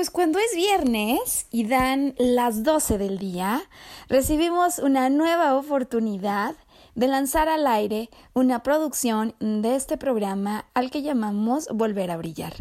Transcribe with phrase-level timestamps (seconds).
[0.00, 3.60] Pues cuando es viernes y dan las 12 del día,
[4.08, 6.54] recibimos una nueva oportunidad
[6.94, 12.54] de lanzar al aire una producción de este programa al que llamamos Volver a Brillar.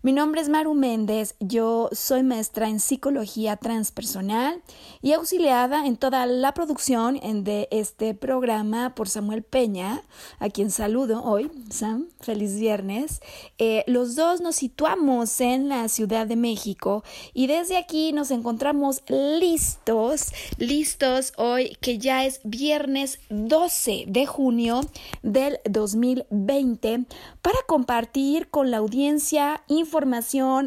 [0.00, 4.62] Mi nombre es Maru Méndez, yo soy maestra en psicología transpersonal
[5.02, 10.02] y auxiliada en toda la producción de este programa por Samuel Peña,
[10.38, 11.50] a quien saludo hoy.
[11.70, 13.20] Sam, feliz viernes.
[13.58, 17.02] Eh, los dos nos situamos en la Ciudad de México
[17.34, 20.26] y desde aquí nos encontramos listos,
[20.58, 24.80] listos hoy que ya es viernes 12 de junio
[25.24, 27.04] del 2020
[27.42, 29.87] para compartir con la audiencia información,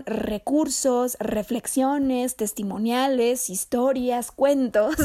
[0.05, 4.95] recursos, reflexiones, testimoniales, historias, cuentos,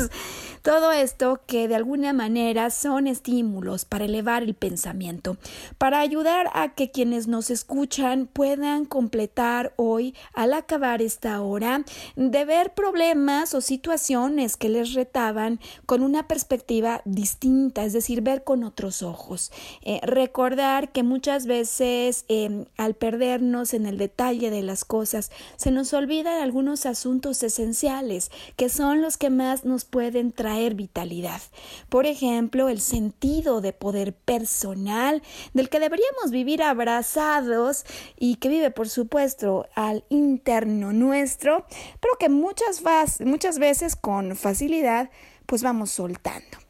[0.62, 5.37] todo esto que de alguna manera son estímulos para elevar el pensamiento,
[5.78, 11.84] para ayudar a que quienes nos escuchan puedan completar hoy, al acabar esta hora,
[12.16, 18.44] de ver problemas o situaciones que les retaban con una perspectiva distinta, es decir, ver
[18.44, 19.53] con otros ojos.
[19.82, 25.71] Eh, recordar que muchas veces em, al perdernos en el detalle de las cosas, se
[25.71, 31.41] nos olvidan algunos asuntos esenciales que son los que más nos pueden traer vitalidad.
[31.89, 35.22] Por ejemplo, el sentido de poder personal
[35.55, 37.84] del que deberíamos vivir abrazados
[38.17, 41.67] y que vive, por supuesto, al interno nuestro,
[42.00, 42.83] pero que muchas,
[43.21, 45.11] muchas veces con facilidad
[45.47, 46.66] pues vamos soltando.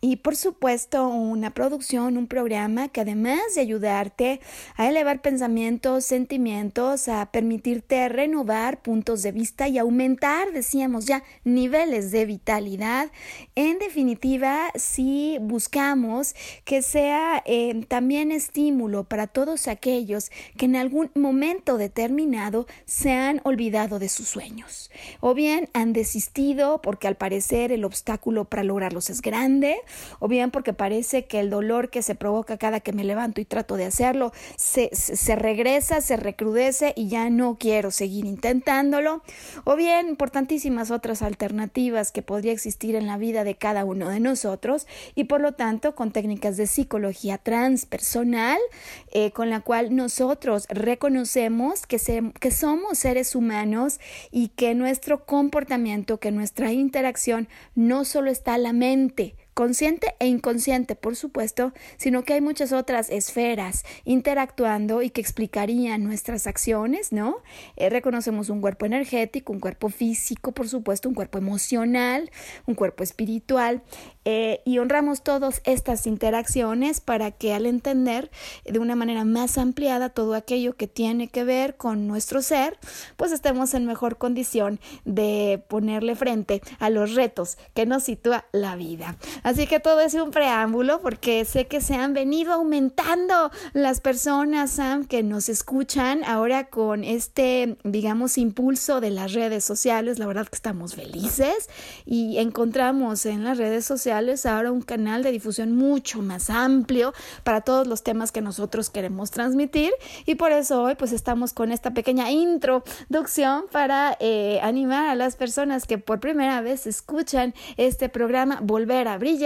[0.00, 4.40] Y por supuesto, una producción, un programa que además de ayudarte
[4.76, 12.10] a elevar pensamientos, sentimientos, a permitirte renovar puntos de vista y aumentar, decíamos ya, niveles
[12.12, 13.10] de vitalidad,
[13.54, 16.34] en definitiva, si buscamos
[16.64, 23.40] que sea eh, también estímulo para todos aquellos que en algún momento determinado se han
[23.44, 29.10] olvidado de sus sueños, o bien han desistido porque al parecer el obstáculo para lograrlos
[29.10, 29.76] es grande,
[30.18, 33.44] o bien porque parece que el dolor que se provoca cada que me levanto y
[33.44, 39.22] trato de hacerlo se, se regresa, se recrudece y ya no quiero seguir intentándolo,
[39.64, 44.20] o bien importantísimas otras alternativas que podría existir en la vida de cada uno de
[44.20, 48.58] nosotros y por lo tanto con técnicas de psicología transpersonal
[49.12, 51.98] eh, con la cual nosotros reconocemos que,
[52.38, 54.00] que somos seres humanos
[54.30, 60.94] y que nuestro comportamiento, que nuestra interacción no solo está la mente, consciente e inconsciente,
[60.94, 67.38] por supuesto, sino que hay muchas otras esferas interactuando y que explicarían nuestras acciones, ¿no?
[67.74, 72.30] Eh, reconocemos un cuerpo energético, un cuerpo físico, por supuesto, un cuerpo emocional,
[72.66, 73.82] un cuerpo espiritual,
[74.24, 78.30] eh, y honramos todas estas interacciones para que al entender
[78.64, 82.78] de una manera más ampliada todo aquello que tiene que ver con nuestro ser,
[83.16, 88.76] pues estemos en mejor condición de ponerle frente a los retos que nos sitúa la
[88.76, 89.16] vida.
[89.48, 94.72] Así que todo es un preámbulo porque sé que se han venido aumentando las personas,
[94.72, 100.18] Sam, que nos escuchan ahora con este, digamos, impulso de las redes sociales.
[100.18, 101.70] La verdad que estamos felices
[102.04, 107.62] y encontramos en las redes sociales ahora un canal de difusión mucho más amplio para
[107.62, 109.92] todos los temas que nosotros queremos transmitir
[110.26, 115.36] y por eso hoy pues estamos con esta pequeña introducción para eh, animar a las
[115.36, 119.37] personas que por primera vez escuchan este programa Volver a Brillar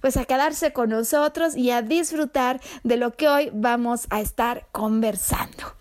[0.00, 4.66] pues a quedarse con nosotros y a disfrutar de lo que hoy vamos a estar
[4.72, 5.74] conversando.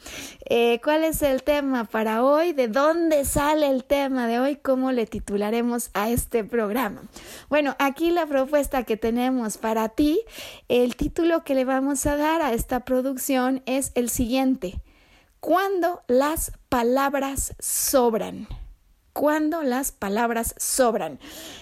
[0.45, 2.53] Eh, ¿Cuál es el tema para hoy?
[2.53, 4.55] ¿De dónde sale el tema de hoy?
[4.55, 7.03] ¿Cómo le titularemos a este programa?
[7.49, 10.21] Bueno, aquí la propuesta que tenemos para ti,
[10.67, 14.81] el título que le vamos a dar a esta producción es el siguiente.
[15.39, 18.47] Cuando las palabras sobran
[19.13, 21.19] cuando las palabras sobran.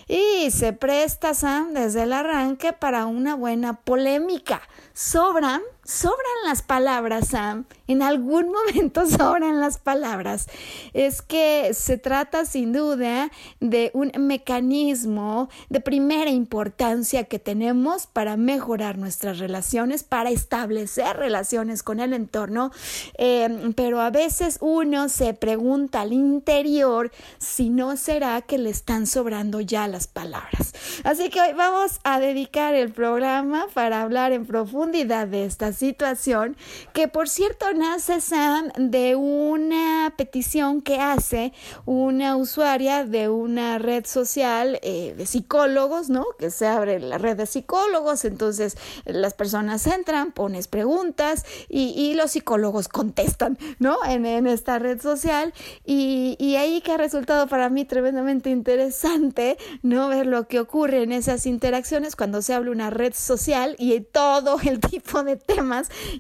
[0.07, 4.61] Y se presta Sam desde el arranque para una buena polémica.
[4.93, 7.65] Sobran sobran las palabras, Sam.
[7.87, 10.47] En algún momento sobran las palabras.
[10.93, 13.31] Es que se trata sin duda
[13.61, 21.83] de un mecanismo de primera importancia que tenemos para mejorar nuestras relaciones, para establecer relaciones
[21.83, 22.71] con el entorno.
[23.17, 29.07] Em, pero a veces uno se pregunta al interior si no será que le están
[29.07, 30.73] sobrando ya las palabras.
[31.05, 36.57] Así que hoy vamos a dedicar el programa para hablar en profundidad de estas situación
[36.93, 41.53] que por cierto nace Sam de una petición que hace
[41.85, 46.25] una usuaria de una red social eh, de psicólogos, ¿no?
[46.39, 52.31] Que se abre la red de psicólogos, entonces las personas entran, pones preguntas y, los
[52.31, 53.97] psicólogos contestan, ¿no?
[54.05, 55.53] En, esta red social
[55.85, 60.07] y, ahí que ha resultado para mí tremendamente interesante, ¿no?
[60.07, 64.57] Ver lo que ocurre en esas interacciones cuando se habla una red social y todo
[64.63, 65.66] el tipo de temas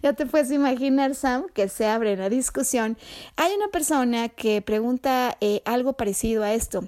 [0.01, 2.97] ya te puedes imaginar, Sam, que se abre la discusión.
[3.35, 6.87] Hay una persona que pregunta eh, algo parecido a esto.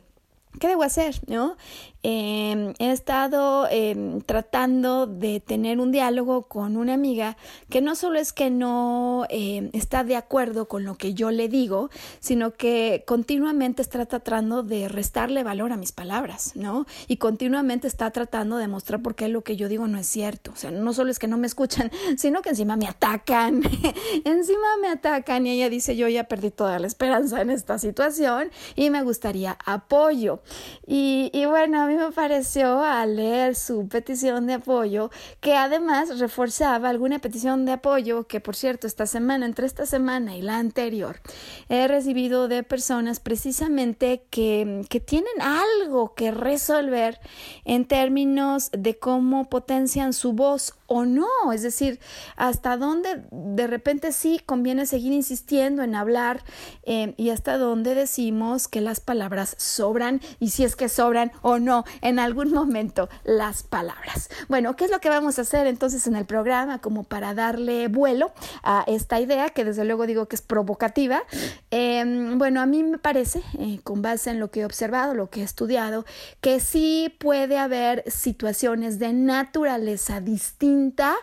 [0.59, 1.21] ¿Qué debo hacer?
[1.27, 1.57] ¿No?
[2.01, 7.35] Em, he estado em, tratando de tener un diálogo con una amiga
[7.69, 11.49] que no solo es que no em, está de acuerdo con lo que yo le
[11.49, 11.89] digo,
[12.21, 16.85] sino que continuamente está tratando de restarle valor a mis palabras, ¿no?
[17.09, 20.51] Y continuamente está tratando de mostrar por qué lo que yo digo no es cierto.
[20.53, 23.61] O sea, no solo es que no me escuchan, sino que encima me atacan,
[24.23, 28.51] encima me atacan y ella dice, yo ya perdí toda la esperanza en esta situación
[28.77, 30.39] y me gustaría apoyo.
[30.87, 35.09] Y, y bueno, mí me pareció al leer su petición de apoyo
[35.41, 40.37] que además reforzaba alguna petición de apoyo que, por cierto, esta semana, entre esta semana
[40.37, 41.19] y la anterior,
[41.67, 47.19] he recibido de personas precisamente que, que tienen algo que resolver
[47.65, 51.99] en términos de cómo potencian su voz o no, es decir,
[52.35, 56.43] hasta dónde de repente sí conviene seguir insistiendo en hablar
[56.83, 61.59] eh, y hasta dónde decimos que las palabras sobran y si es que sobran o
[61.59, 64.29] no en algún momento las palabras.
[64.47, 67.87] Bueno, ¿qué es lo que vamos a hacer entonces en el programa como para darle
[67.87, 68.31] vuelo
[68.63, 71.23] a esta idea que desde luego digo que es provocativa?
[71.71, 75.29] Em, bueno, a mí me parece, eh, con base en lo que he observado, lo
[75.29, 76.05] que he estudiado,
[76.41, 81.15] que sí puede haber situaciones de naturaleza distinta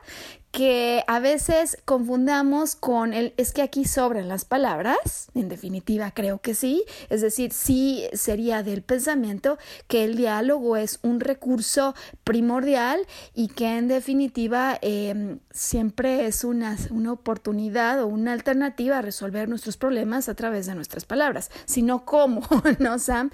[0.56, 6.40] que a veces confundamos con el es que aquí sobran las palabras, en definitiva creo
[6.40, 11.94] que sí, es decir, sí sería del pensamiento que el diálogo es un recurso
[12.24, 19.02] primordial y que en definitiva em, siempre es una, una oportunidad o una alternativa a
[19.02, 22.40] resolver nuestros problemas a través de nuestras palabras, sino cómo,
[22.78, 23.28] ¿no, Sam?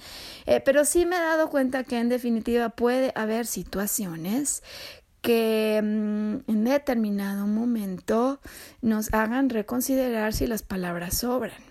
[0.47, 4.65] Eh, pero sí me he dado cuenta que en definitiva puede haber situaciones
[5.23, 8.41] que mm, en determinado momento
[8.82, 11.63] nos hagan reconsiderar si las palabras sobran.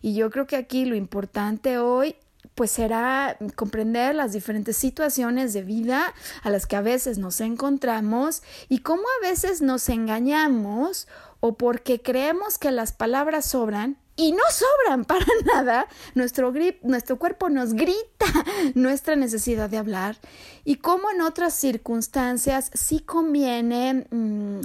[0.00, 2.16] Y yo creo que aquí lo importante hoy
[2.54, 8.42] pues será comprender las diferentes situaciones de vida a las que a veces nos encontramos
[8.68, 11.08] y cómo a veces nos engañamos
[11.40, 15.86] o porque creemos que las palabras sobran y no sobran para nada.
[16.14, 18.26] Nuestro, nuestro cuerpo nos grita
[18.74, 20.16] nuestra necesidad de hablar
[20.64, 24.60] y como en otras circunstancias sí conviene, mm,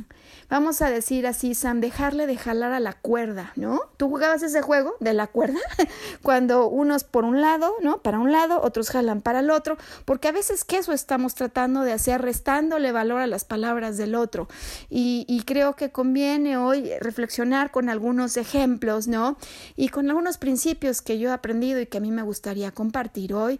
[0.49, 3.81] vamos a decir así, Sam, dejarle de jalar a la cuerda, ¿no?
[3.97, 5.59] ¿Tú jugabas ese juego de la cuerda?
[6.21, 7.99] Cuando unos por un lado, ¿no?
[8.01, 11.81] Para un lado, otros jalan para el otro, porque a veces que eso estamos tratando
[11.81, 14.47] de hacer, restándole valor a las palabras del otro.
[14.89, 19.37] Y creo que conviene hoy reflexionar con algunos ejemplos, ¿no?
[19.75, 23.33] Y con algunos principios que yo he aprendido y que a mí me gustaría compartir
[23.33, 23.59] hoy,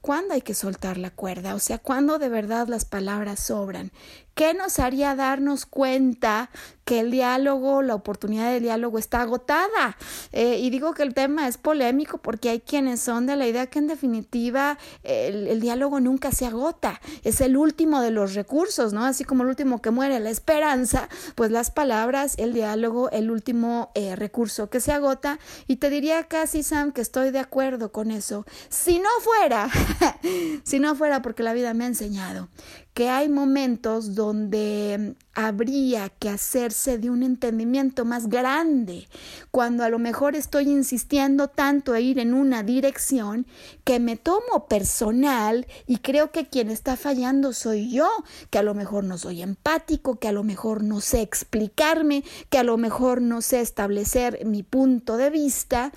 [0.00, 3.90] cuándo hay que soltar la cuerda, o sea, cuándo de verdad las palabras sobran,
[4.36, 6.50] ¿Qué nos haría darnos cuenta
[6.84, 9.96] que el diálogo, la oportunidad de diálogo está agotada?
[10.30, 13.66] Eh, y digo que el tema es polémico porque hay quienes son de la idea
[13.68, 19.06] que en definitiva el, diálogo nunca se agota, es el último de los recursos, ¿no?
[19.06, 23.90] Así como el último que muere, la esperanza, pues las palabras, el diálogo, el último
[23.94, 25.38] eh, recurso que se agota.
[25.66, 28.44] Y te diría casi, Sam, que estoy de acuerdo con eso.
[28.68, 29.70] Si no fuera,
[30.64, 32.50] si no fuera porque la vida me ha enseñado
[32.96, 39.06] que hay momentos donde habría que hacerse de un entendimiento más grande,
[39.50, 43.46] cuando a lo mejor estoy insistiendo tanto a ir en una dirección
[43.84, 48.08] que me tomo personal y creo que quien está fallando soy yo,
[48.48, 52.56] que a lo mejor no soy empático, que a lo mejor no sé explicarme, que
[52.56, 55.92] a lo mejor no sé establecer mi punto de vista,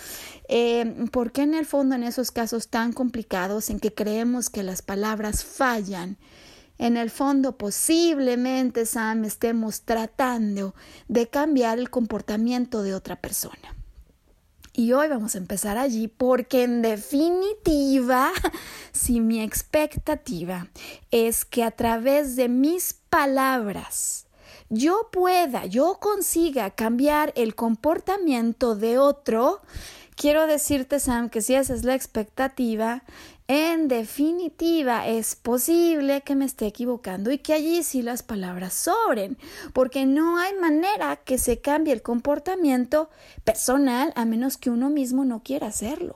[0.50, 4.82] eh, porque en el fondo en esos casos tan complicados en que creemos que las
[4.82, 6.18] palabras fallan,
[6.80, 10.74] en el fondo, posiblemente, Sam, estemos tratando
[11.08, 13.76] de cambiar el comportamiento de otra persona.
[14.74, 18.32] Y hoy vamos a empezar allí porque en definitiva,
[18.94, 20.70] si mi expectativa
[21.12, 24.26] es que a través de mis palabras
[24.70, 29.60] yo pueda, yo consiga cambiar el comportamiento de otro,
[30.16, 33.04] quiero decirte, Sam, que si esa es la expectativa,
[33.52, 39.40] en definitiva, es posible que me esté equivocando y que allí sí las palabras sobren,
[39.74, 43.10] porque no hay manera que se cambie el comportamiento
[43.44, 46.16] personal a menos que uno mismo no quiera hacerlo.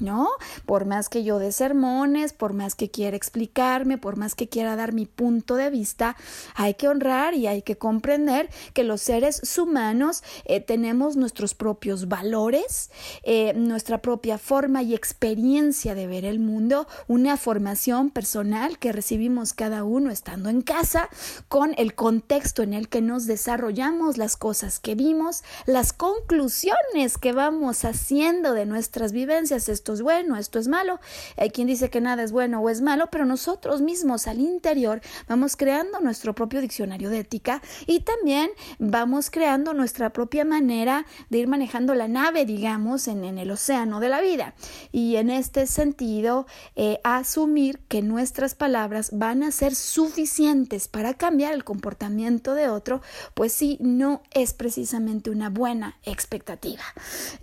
[0.00, 0.28] ¿No?
[0.66, 4.76] Por más que yo dé sermones, por más que quiera explicarme, por más que quiera
[4.76, 6.16] dar mi punto de vista,
[6.54, 12.08] hay que honrar y hay que comprender que los seres humanos eh, tenemos nuestros propios
[12.08, 12.90] valores,
[13.22, 19.52] eh, nuestra propia forma y experiencia de ver el mundo, una formación personal que recibimos
[19.52, 21.08] cada uno estando en casa,
[21.48, 27.32] con el contexto en el que nos desarrollamos, las cosas que vimos, las conclusiones que
[27.32, 30.98] vamos haciendo de nuestras vivencias, esto es bueno, esto es malo.
[31.36, 35.02] Hay quien dice que nada es bueno o es malo, pero nosotros mismos al interior
[35.28, 38.48] vamos creando nuestro propio diccionario de ética y también
[38.78, 44.08] vamos creando nuestra propia manera de ir manejando la nave, digamos, en, el océano de
[44.08, 44.54] la vida.
[44.90, 51.52] Y en este sentido, eh, asumir que nuestras palabras van a ser suficientes para cambiar
[51.52, 53.02] el comportamiento de otro,
[53.34, 56.84] pues sí, no es precisamente una buena expectativa.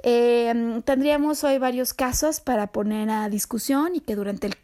[0.02, 4.56] Eh, tendríamos hoy varios casos para poner a discusión y que durante el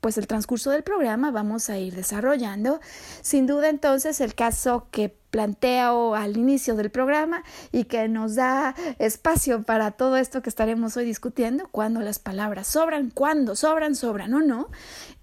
[0.00, 2.78] pues el transcurso del programa vamos a ir desarrollando.
[3.22, 8.74] Sin duda entonces el caso que planteo al inicio del programa y que nos da
[8.98, 14.32] espacio para todo esto que estaremos hoy discutiendo, cuando las palabras sobran, cuando sobran, sobran
[14.32, 14.70] o no,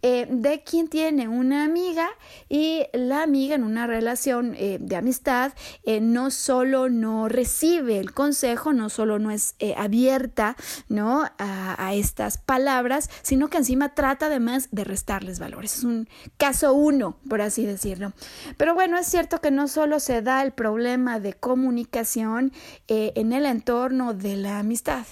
[0.03, 2.10] eh, de quien tiene una amiga
[2.48, 5.53] y la amiga en una relación eh, de amistad
[5.84, 10.55] eh, no solo no recibe el consejo, no solo no es abierta
[10.89, 11.24] ¿no?
[11.39, 15.77] A, a, estas palabras, sino que encima trata además de restarles valores.
[15.77, 18.13] Es un caso uno, por así decirlo.
[18.58, 22.51] Pero bueno, es cierto que no solo se da el problema de comunicación
[22.88, 25.05] eh, en el entorno de la amistad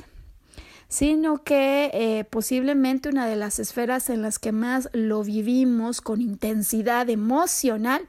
[0.92, 6.20] sino que eh, posiblemente una de las esferas en las que más lo vivimos con
[6.20, 8.02] intensidad emocional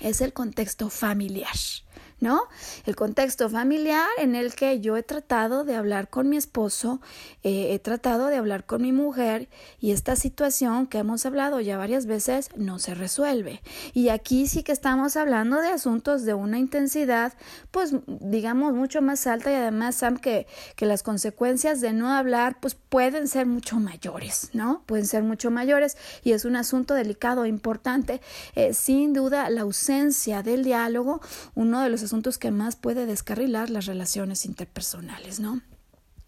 [0.00, 1.54] es el contexto familiar.
[2.20, 2.42] ¿No?
[2.86, 7.00] El contexto familiar en el que yo he tratado de hablar con mi esposo,
[7.42, 9.48] eh, he tratado de hablar con mi mujer
[9.78, 13.62] y esta situación que hemos hablado ya varias veces no se resuelve.
[13.92, 17.34] Y aquí sí que estamos hablando de asuntos de una intensidad,
[17.70, 20.46] pues digamos, mucho más alta y además, Sam, que,
[20.76, 24.82] que las consecuencias de no hablar, pues pueden ser mucho mayores, ¿no?
[24.86, 28.20] Pueden ser mucho mayores y es un asunto delicado e importante.
[28.54, 31.20] Eh, sin duda, la ausencia del diálogo,
[31.54, 35.60] uno de los asuntos que más puede descarrilar las relaciones interpersonales, ¿no?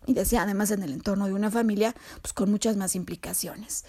[0.06, 3.84] Y decía, además en el entorno de una familia, pues con muchas más implicaciones.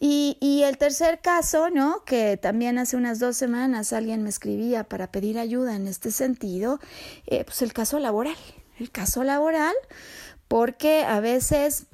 [0.00, 2.04] Y, y, el tercer caso, ¿no?
[2.04, 6.78] Que también hace unas dos semanas alguien me escribía para pedir ayuda en este sentido,
[7.26, 8.36] eh, pues el caso laboral.
[8.78, 9.74] El caso laboral,
[10.48, 11.86] porque a veces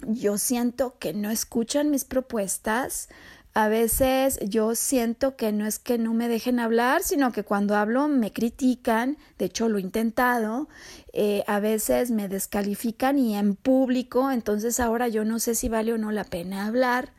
[0.00, 3.08] yo siento que no escuchan mis propuestas,
[3.54, 7.76] a veces yo siento que no es que no me dejen hablar, sino que cuando
[7.76, 10.68] hablo me critican, de hecho lo he intentado,
[11.12, 15.92] eh, a veces me descalifican y en público, entonces ahora yo no sé si vale
[15.92, 17.12] o no la pena hablar.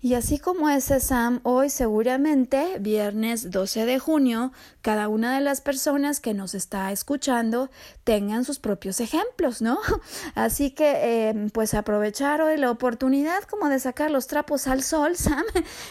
[0.00, 5.60] Y así como ese Sam, hoy seguramente, viernes 12 de junio, cada una de las
[5.60, 7.68] personas que nos está escuchando
[8.04, 9.80] tengan sus propios ejemplos, ¿no?
[10.36, 15.16] Así que, em, pues aprovechar hoy la oportunidad como de sacar los trapos al sol,
[15.16, 15.44] Sam,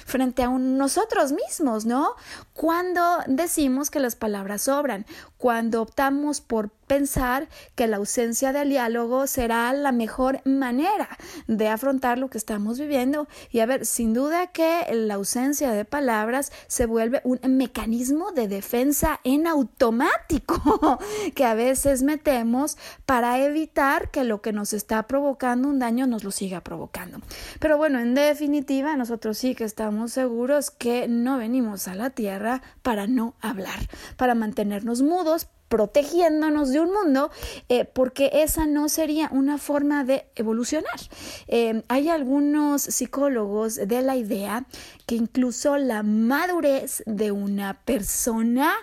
[0.06, 2.16] frente a nosotros mismos, ¿no?
[2.54, 5.06] Cuando decimos que las palabras sobran,
[5.38, 11.10] cuando optamos por pensar que la ausencia de diálogo será la mejor manera
[11.48, 13.28] de afrontar lo que estamos viviendo.
[13.52, 18.48] Y a ver, sin duda que la ausencia de palabras se vuelve un mecanismo de
[18.48, 21.00] defensa en automático
[21.36, 26.24] que a veces metemos para evitar que lo que nos está provocando un daño nos
[26.24, 27.20] lo siga provocando.
[27.60, 32.62] Pero bueno, en definitiva, nosotros sí que estamos seguros que no venimos a la Tierra
[32.82, 33.80] para no hablar,
[34.16, 37.32] para mantenernos mudos, protegiéndonos de un mundo,
[37.70, 41.00] eh, porque esa no sería una forma de evolucionar.
[41.48, 44.66] Eh, hay algunos psicólogos de la idea
[45.08, 48.74] que incluso la madurez de una persona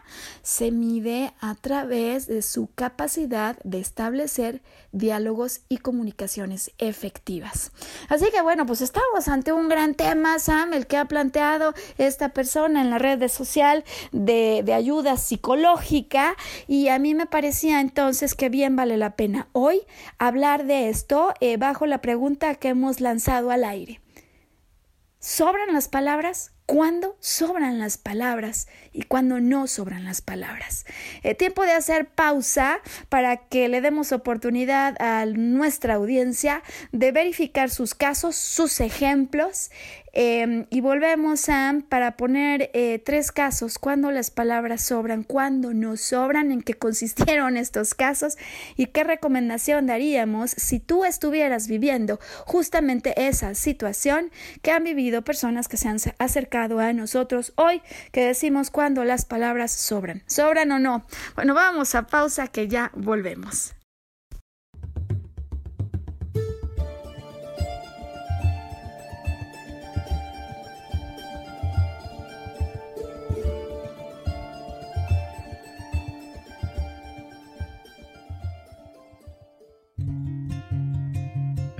[0.42, 7.72] se mide a través de su capacidad de establecer diálogos y comunicaciones efectivas.
[8.08, 12.30] Así que bueno, pues estamos ante un gran tema, Sam, el que ha planteado esta
[12.30, 18.34] persona en la red social de, de ayuda psicológica y a mí me parecía entonces
[18.34, 19.82] que bien vale la pena hoy
[20.18, 24.00] hablar de esto eh, bajo la pregunta que hemos lanzado al aire.
[25.24, 26.52] ¿Sobran las palabras?
[26.66, 30.84] ¿Cuándo sobran las palabras y cuándo no sobran las palabras?
[31.22, 36.62] Eh, tiempo de hacer pausa para que le demos oportunidad a nuestra audiencia
[36.92, 39.70] de verificar sus casos, sus ejemplos
[40.16, 45.96] Em, y volvemos, Sam, para poner eh, tres casos, cuando las palabras sobran, cuando no
[45.96, 48.38] sobran, en qué consistieron estos casos
[48.76, 54.30] y qué recomendación daríamos si tú estuvieras viviendo justamente esa situación
[54.62, 59.24] que han vivido personas que se han acercado a nosotros hoy, que decimos cuando las
[59.24, 60.22] palabras sobran.
[60.26, 61.06] ¿Sobran o no?
[61.34, 63.73] Bueno, vamos a pausa que ya volvemos.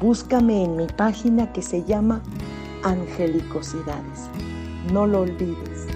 [0.00, 2.22] Búscame en mi página que se llama
[2.84, 4.30] Angelicosidades.
[4.92, 5.88] No lo olvides.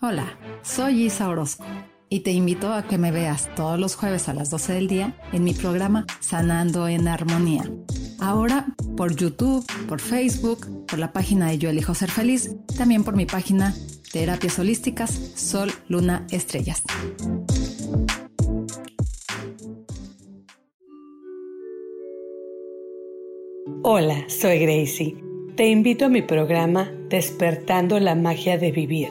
[0.00, 1.66] Hola, soy Isa Orozco
[2.08, 5.14] y te invito a que me veas todos los jueves a las 12 del día
[5.32, 7.70] en mi programa Sanando en Armonía.
[8.18, 8.66] Ahora
[8.96, 13.26] por YouTube, por Facebook, por la página de Yo Elijo Ser Feliz, también por mi
[13.26, 13.74] página
[14.12, 16.82] Terapias Holísticas, Sol, Luna, Estrellas.
[23.82, 25.16] Hola, soy Gracie.
[25.56, 29.08] Te invito a mi programa Despertando la Magia de Vivir.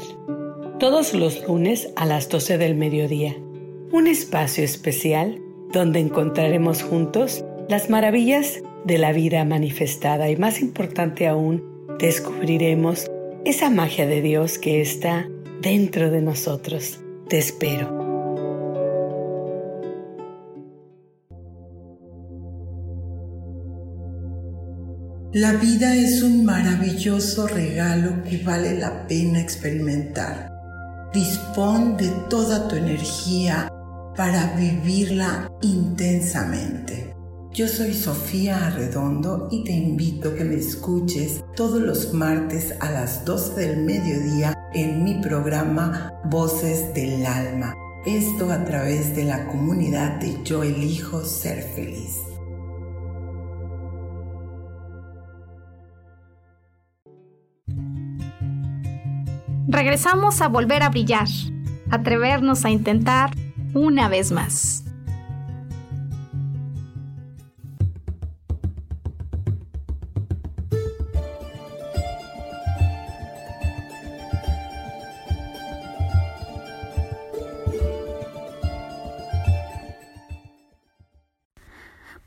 [0.80, 3.36] Todos los lunes a las 12 del mediodía.
[3.92, 5.40] Un espacio especial
[5.72, 11.64] donde encontraremos juntos las maravillas de la vida manifestada y más importante aún,
[12.00, 13.12] descubriremos
[13.50, 15.26] esa magia de Dios que está
[15.62, 17.00] dentro de nosotros.
[17.30, 17.96] Te espero.
[25.32, 30.52] La vida es un maravilloso regalo que vale la pena experimentar.
[31.14, 33.72] Dispón de toda tu energía
[34.14, 37.07] para vivirla intensamente.
[37.58, 42.92] Yo soy Sofía Arredondo y te invito a que me escuches todos los martes a
[42.92, 47.74] las 12 del mediodía en mi programa Voces del Alma.
[48.06, 52.16] Esto a través de la comunidad de Yo elijo ser feliz.
[59.68, 61.28] Regresamos a volver a brillar,
[61.90, 63.32] atrevernos a intentar
[63.74, 64.87] una vez más.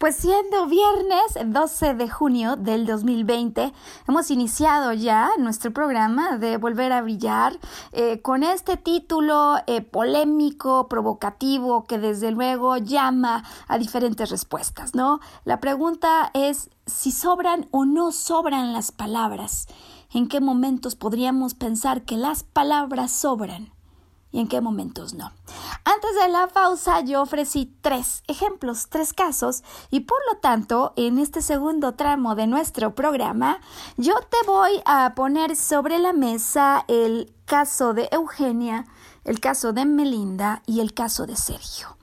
[0.00, 3.70] Pues siendo viernes 12 de junio del 2020,
[4.08, 7.58] hemos iniciado ya nuestro programa de Volver a Brillar
[7.92, 15.20] eh, con este título eh, polémico, provocativo, que desde luego llama a diferentes respuestas, ¿no?
[15.44, 19.66] La pregunta es si sobran o no sobran las palabras.
[20.14, 23.70] ¿En qué momentos podríamos pensar que las palabras sobran?
[24.32, 25.32] Y en qué momentos no.
[25.84, 31.18] Antes de la pausa yo ofrecí tres ejemplos, tres casos y por lo tanto en
[31.18, 33.60] este segundo tramo de nuestro programa
[33.96, 38.86] yo te voy a poner sobre la mesa el caso de Eugenia,
[39.24, 41.99] el caso de Melinda y el caso de Sergio.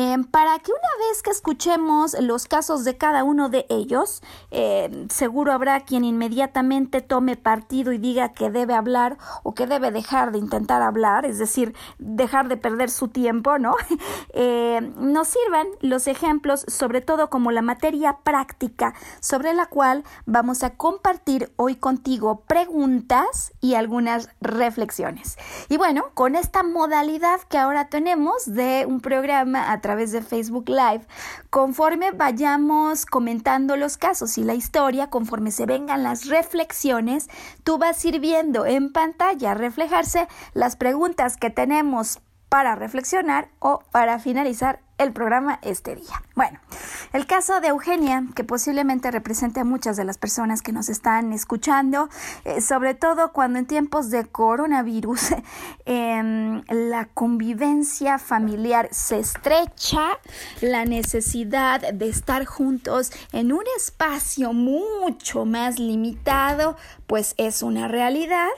[0.00, 5.08] Em, para que una vez que escuchemos los casos de cada uno de ellos, em,
[5.08, 10.30] seguro habrá quien inmediatamente tome partido y diga que debe hablar o que debe dejar
[10.30, 13.74] de intentar hablar, es decir, dejar de perder su tiempo, ¿no?
[14.34, 20.62] Em, nos sirvan los ejemplos, sobre todo como la materia práctica sobre la cual vamos
[20.62, 25.36] a compartir hoy contigo preguntas y algunas reflexiones.
[25.68, 30.68] Y bueno, con esta modalidad que ahora tenemos de un programa a través de Facebook
[30.68, 31.06] Live,
[31.48, 37.30] conforme vayamos comentando los casos y la historia, conforme se vengan las reflexiones,
[37.64, 42.20] tú vas ir viendo en pantalla reflejarse las preguntas que tenemos
[42.50, 46.22] para reflexionar o para finalizar el programa este día.
[46.38, 46.60] Bueno,
[47.12, 51.32] el caso de Eugenia, que posiblemente represente a muchas de las personas que nos están
[51.32, 52.08] escuchando,
[52.44, 55.34] eh, sobre todo cuando en tiempos de coronavirus
[55.84, 60.20] em, la convivencia familiar se estrecha,
[60.60, 66.76] la necesidad de estar juntos en un espacio mucho más limitado,
[67.08, 68.50] pues es una realidad.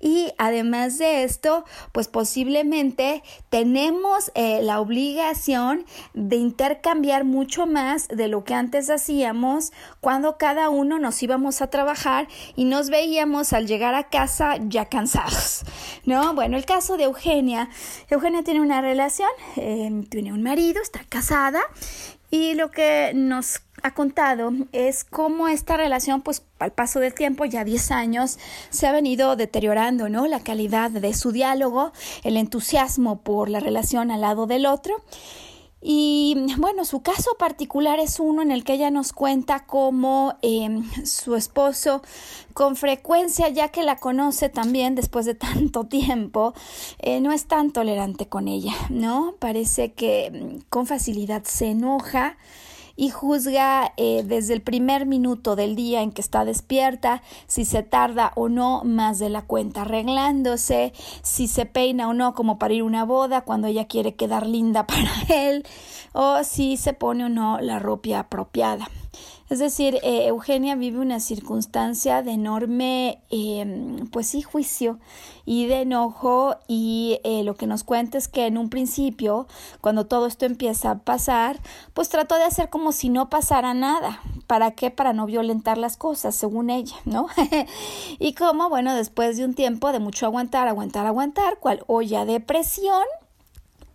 [0.00, 8.28] Y además de esto, pues posiblemente tenemos eh, la obligación de intercambiar mucho más de
[8.28, 13.66] lo que antes hacíamos cuando cada uno nos íbamos a trabajar y nos veíamos al
[13.66, 15.64] llegar a casa ya cansados,
[16.04, 16.34] ¿no?
[16.34, 17.68] Bueno, el caso de Eugenia.
[18.08, 21.60] Eugenia tiene una relación, eh, tiene un marido, está casada
[22.30, 27.44] y lo que nos ha contado es cómo esta relación, pues al paso del tiempo,
[27.44, 28.38] ya 10 años,
[28.70, 30.26] se ha venido deteriorando, ¿no?
[30.26, 31.92] La calidad de su diálogo,
[32.24, 35.02] el entusiasmo por la relación al lado del otro.
[35.82, 40.84] Y bueno, su caso particular es uno en el que ella nos cuenta cómo em,
[41.04, 42.02] su esposo,
[42.54, 46.54] con frecuencia, ya que la conoce también después de tanto tiempo,
[46.98, 49.34] eh, no es tan tolerante con ella, ¿no?
[49.38, 52.36] Parece que mm, con facilidad se enoja
[52.96, 57.82] y juzga eh, desde el primer minuto del día en que está despierta si se
[57.82, 62.74] tarda o no más de la cuenta arreglándose, si se peina o no como para
[62.74, 65.64] ir a una boda cuando ella quiere quedar linda para él
[66.12, 68.88] o si se pone o no la ropa apropiada.
[69.48, 74.98] Es decir, eh, Eugenia vive una circunstancia de enorme, em, pues sí, juicio
[75.44, 79.46] y de enojo y eh, lo que nos cuenta es que en un principio,
[79.80, 81.60] cuando todo esto empieza a pasar,
[81.94, 84.20] pues trató de hacer como si no pasara nada.
[84.48, 84.90] ¿Para qué?
[84.90, 87.28] Para no violentar las cosas, según ella, ¿no?
[88.18, 92.40] y como, bueno, después de un tiempo de mucho aguantar, aguantar, aguantar, cual olla de
[92.40, 93.04] presión,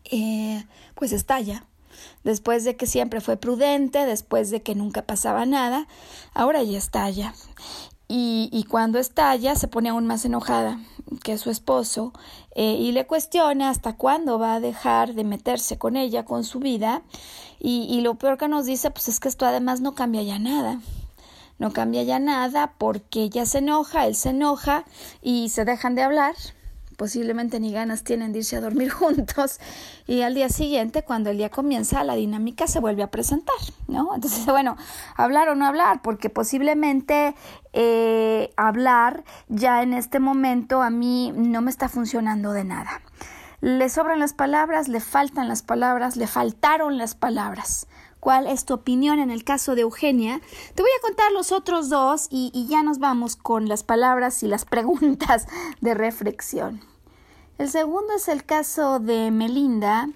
[0.05, 1.65] eh, pues estalla
[2.23, 5.87] después de que siempre fue prudente, después de que nunca pasaba nada,
[6.33, 7.33] ahora ya estalla.
[8.07, 10.79] Y, y cuando estalla se pone aún más enojada
[11.23, 12.11] que su esposo
[12.55, 16.59] eh, y le cuestiona hasta cuándo va a dejar de meterse con ella, con su
[16.59, 17.03] vida.
[17.59, 20.39] Y, y lo peor que nos dice, pues es que esto además no cambia ya
[20.39, 20.79] nada
[21.61, 24.83] no cambia ya nada porque ella se enoja, él se enoja
[25.21, 26.33] y se dejan de hablar
[27.01, 29.59] posiblemente ni ganas tienen de irse a dormir juntos
[30.05, 33.55] y al día siguiente, cuando el día comienza, la dinámica se vuelve a presentar,
[33.87, 34.13] ¿no?
[34.13, 34.77] Entonces, bueno,
[35.15, 37.33] hablar o no hablar, porque posiblemente
[37.73, 43.01] eh, hablar ya en este momento a mí no me está funcionando de nada.
[43.61, 47.87] Le sobran las palabras, le faltan las palabras, le faltaron las palabras
[48.19, 50.39] cuál es tu opinión en el caso de Eugenia.
[50.75, 54.43] Te voy a contar los otros dos y, y, ya nos vamos con las palabras
[54.43, 55.47] y las preguntas
[55.81, 56.90] de reflexión.
[57.61, 60.09] El segundo es el caso de Melinda,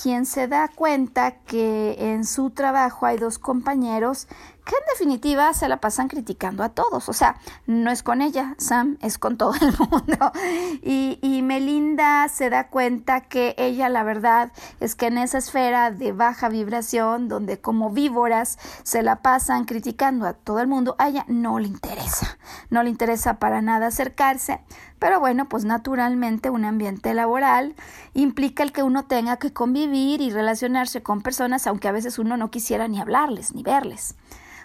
[0.00, 4.28] quien se da cuenta que en su trabajo hay dos compañeros
[4.64, 7.08] que en definitiva se la pasan criticando a todos.
[7.08, 10.32] O sea, no es con ella, Sam, es con todo el mundo.
[10.82, 15.90] Y, y Melinda se da cuenta que ella, la verdad, es que en esa esfera
[15.90, 21.08] de baja vibración, donde como víboras se la pasan criticando a todo el mundo, a
[21.08, 22.38] ella no le interesa.
[22.70, 24.60] No le interesa para nada acercarse.
[24.98, 27.74] Pero bueno, pues naturalmente un ambiente laboral
[28.14, 32.36] implica el que uno tenga que convivir y relacionarse con personas, aunque a veces uno
[32.36, 34.16] no quisiera ni hablarles ni verles.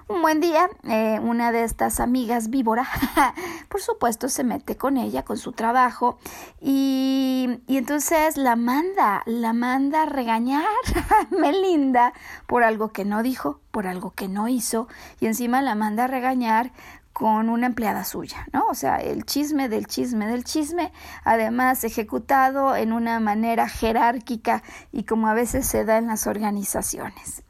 [0.10, 2.88] Un buen día, eh, una de estas amigas víbora,
[3.70, 6.18] por supuesto, se mete con ella, con su trabajo,
[6.60, 12.14] y, y entonces la manda, la manda a regañar a Melinda
[12.48, 14.88] por algo que no dijo, por algo que no hizo,
[15.20, 16.72] y encima la manda a regañar
[17.14, 18.66] con una empleada suya, ¿no?
[18.66, 20.92] O sea, el chisme del chisme del chisme,
[21.24, 27.44] además ejecutado en una manera jerárquica y como a veces se da en las organizaciones.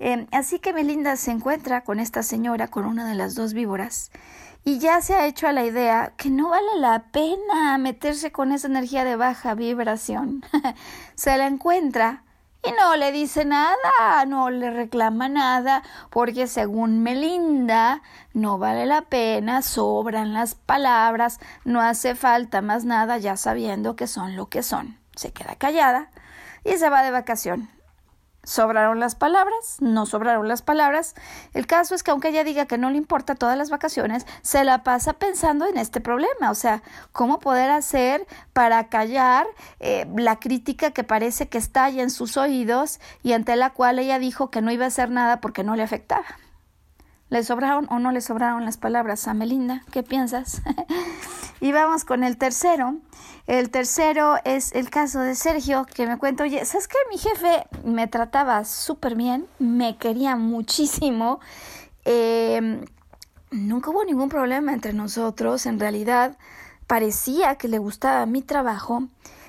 [0.00, 4.10] Em, así que Melinda se encuentra con esta señora, con una de las dos víboras,
[4.64, 8.50] y ya se ha hecho a la idea que no vale la pena meterse con
[8.52, 10.42] esa energía de baja vibración.
[11.14, 12.24] se la encuentra
[12.62, 18.00] y no le dice nada, no le reclama nada, porque según Melinda
[18.32, 24.06] no vale la pena, sobran las palabras, no hace falta más nada ya sabiendo que
[24.06, 24.98] son lo que son.
[25.14, 26.10] Se queda callada
[26.64, 27.68] y se va de vacación.
[28.42, 29.76] ¿Sobraron las palabras?
[29.80, 31.14] No sobraron las palabras.
[31.52, 34.64] El caso es que aunque ella diga que no le importa todas las vacaciones, se
[34.64, 39.46] la pasa pensando en este problema, o sea, cómo poder hacer para callar
[39.78, 44.18] eh, la crítica que parece que estalla en sus oídos y ante la cual ella
[44.18, 46.24] dijo que no iba a hacer nada porque no le afectaba.
[47.28, 49.82] ¿Le sobraron o no le sobraron las palabras a Melinda?
[49.92, 50.62] ¿Qué piensas?
[51.60, 52.96] y vamos con el tercero.
[53.50, 56.96] El tercero es el caso de Sergio, que me cuenta, oye, ¿sabes qué?
[57.10, 61.40] Mi jefe me trataba súper bien, me quería muchísimo.
[62.04, 62.84] Em,
[63.50, 66.38] nunca hubo ningún problema entre nosotros, en realidad
[66.86, 69.08] parecía que le gustaba mi trabajo.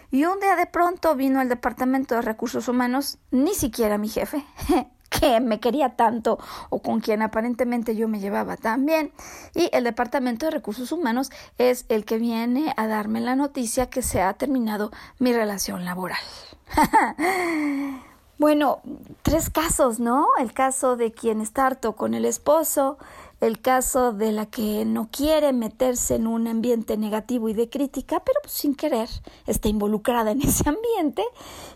[0.10, 4.44] Y un día de pronto vino el Departamento de Recursos Humanos, ni siquiera mi jefe,
[5.12, 9.12] que me quería tanto o con quien aparentemente yo me llevaba tan bien.
[9.54, 14.02] Y el Departamento de Recursos Humanos es el que viene a darme la noticia que
[14.02, 16.17] se ha terminado mi relación laboral.
[18.38, 18.80] bueno,
[19.21, 20.28] tres casos, ¿no?
[20.39, 22.97] El caso de quien está harto con el esposo,
[23.42, 28.24] el caso de la que no quiere meterse en un ambiente negativo y de crítica,
[28.24, 29.10] pero pues, sin querer
[29.48, 31.24] está involucrada en ese ambiente,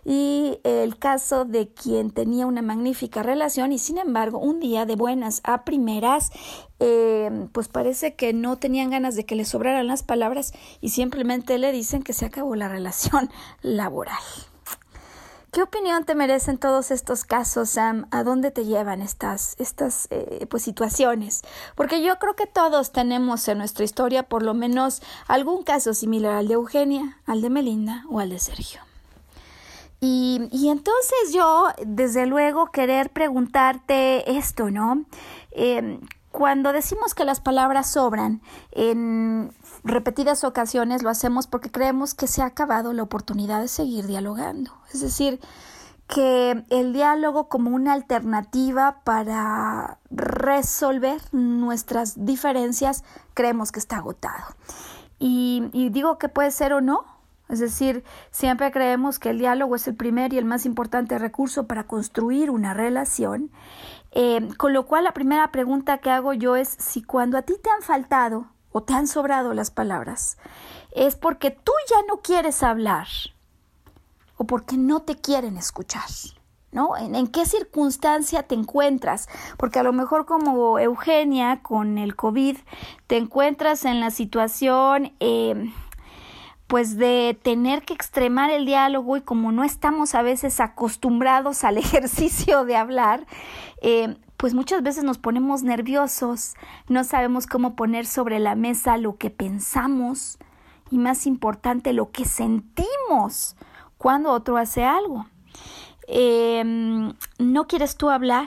[0.05, 4.95] y el caso de quien tenía una magnífica relación y sin embargo un día de
[4.95, 6.31] buenas a primeras,
[6.79, 11.57] eh, pues parece que no tenían ganas de que le sobraran las palabras y simplemente
[11.57, 13.29] le dicen que se acabó la relación
[13.61, 14.21] laboral.
[15.55, 18.07] ¿Qué opinión te merecen todos estos casos, Sam?
[18.11, 21.43] ¿A dónde te llevan estas, estas eh, pues, situaciones?
[21.75, 26.33] Porque yo creo que todos tenemos en nuestra historia por lo menos algún caso similar
[26.33, 28.81] al de Eugenia, al de Melinda o al de Sergio.
[30.01, 35.05] Y, y entonces yo, desde luego, querer preguntarte esto, ¿no?
[35.51, 36.01] Eh,
[36.35, 38.41] cuando decimos que las palabras sobran
[38.71, 39.53] en
[39.85, 44.73] repetidas ocasiones lo hacemos porque creemos que se ha acabado la oportunidad de seguir dialogando.
[44.95, 45.39] Es decir,
[46.07, 53.03] que el diálogo como una alternativa para resolver nuestras diferencias
[53.33, 54.55] creemos que está agotado.
[55.19, 57.05] Y, digo que puede ser o no.
[57.49, 61.67] Es decir, siempre creemos que el diálogo es el primer y el más importante recurso
[61.67, 63.51] para construir una relación
[64.11, 67.53] eh, con lo cual la primera pregunta que hago yo es si cuando a ti
[67.61, 70.37] te han faltado o te han sobrado las palabras,
[70.91, 73.07] es porque tú ya no quieres hablar
[74.37, 76.05] o porque no te quieren escuchar.
[76.71, 76.97] ¿No?
[76.97, 79.29] ¿En, qué circunstancia te encuentras?
[79.55, 82.57] Porque a lo mejor como Eugenia con el COVID
[83.07, 85.71] te encuentras en la situación eh,
[86.67, 91.77] pues de tener que extremar el diálogo y como no estamos a veces acostumbrados al
[91.77, 93.25] ejercicio de hablar,
[93.81, 96.55] eh, pues muchas veces nos ponemos nerviosos,
[96.89, 100.37] no sabemos cómo poner sobre la mesa lo que pensamos
[100.91, 103.55] y más importante lo que sentimos
[104.05, 105.25] cuando otro hace algo.
[106.07, 108.45] Em, ¿No quieres tú hablar?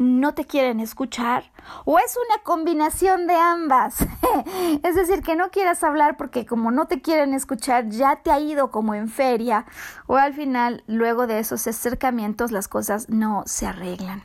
[0.00, 1.50] no te quieren escuchar
[1.84, 3.96] o es una combinación de ambas.
[4.82, 8.40] es decir, que no quieras hablar porque como no te quieren escuchar ya te ha
[8.40, 9.66] ido como en feria
[10.08, 14.24] o al final luego de esos acercamientos las cosas no se arreglan.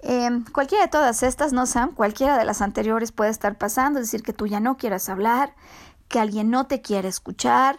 [0.00, 4.06] Em, cualquiera de todas estas, no Sam, cualquiera de las anteriores puede estar pasando, es
[4.06, 5.54] decir, que tú ya no quieras hablar,
[6.08, 7.78] que alguien no te quiere escuchar,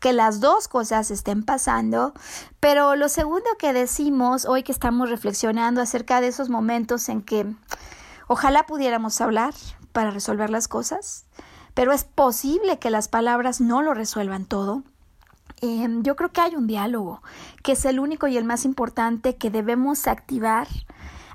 [0.00, 2.14] que las dos cosas estén pasando,
[2.58, 7.46] pero lo segundo que decimos hoy que estamos reflexionando acerca de esos momentos en que
[8.26, 9.54] ojalá pudiéramos hablar
[9.92, 11.26] para resolver las cosas,
[11.74, 14.82] pero es posible que las palabras no lo resuelvan todo.
[15.60, 17.22] Em, yo creo que hay un diálogo,
[17.62, 20.68] que es el único y el más importante que debemos activar,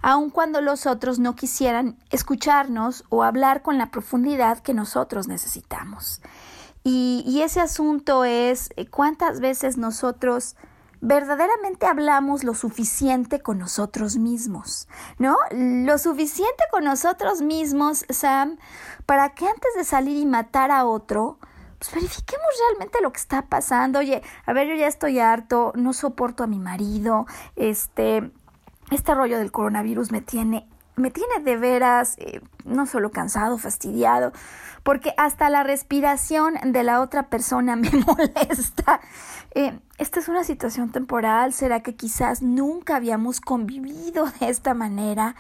[0.02, 6.22] aun cuando los otros no quisieran escucharnos o hablar con la profundidad que nosotros necesitamos.
[6.88, 10.56] Y, ese asunto es eh, cuántas veces nosotros
[11.02, 15.36] verdaderamente hablamos lo suficiente con nosotros mismos, ¿no?
[15.50, 18.60] Lo suficiente con nosotros mismos, Sam,
[19.08, 21.40] para que antes de salir y matar a otro,
[21.80, 23.98] pues verifiquemos realmente lo que está pasando.
[23.98, 28.32] Oye, a ver, yo ya estoy harto, no soporto a mi marido, este,
[28.92, 34.32] este rollo del coronavirus me tiene, me tiene de veras, eh, no solo cansado, fastidiado
[34.86, 39.02] porque hasta la respiración de la otra persona me molesta.
[39.56, 45.36] Eh, esta es una situación temporal, ¿será que quizás nunca habíamos convivido de esta manera?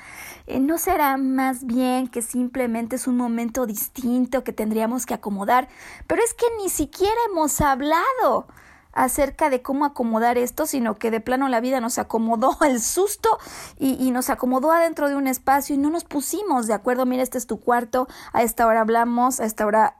[0.47, 5.67] Eh, ¿No será más bien que simplemente es un momento distinto que tendríamos que acomodar?
[6.07, 8.47] Pero es que ni siquiera hemos hablado
[8.95, 13.37] acerca de cómo acomodar esto, sino que de plano la vida nos acomodó el susto
[13.77, 17.37] y, nos acomodó adentro de un espacio y no nos pusimos de acuerdo, mira, este
[17.37, 19.97] es tu cuarto, a esta hora hablamos, a esta hora...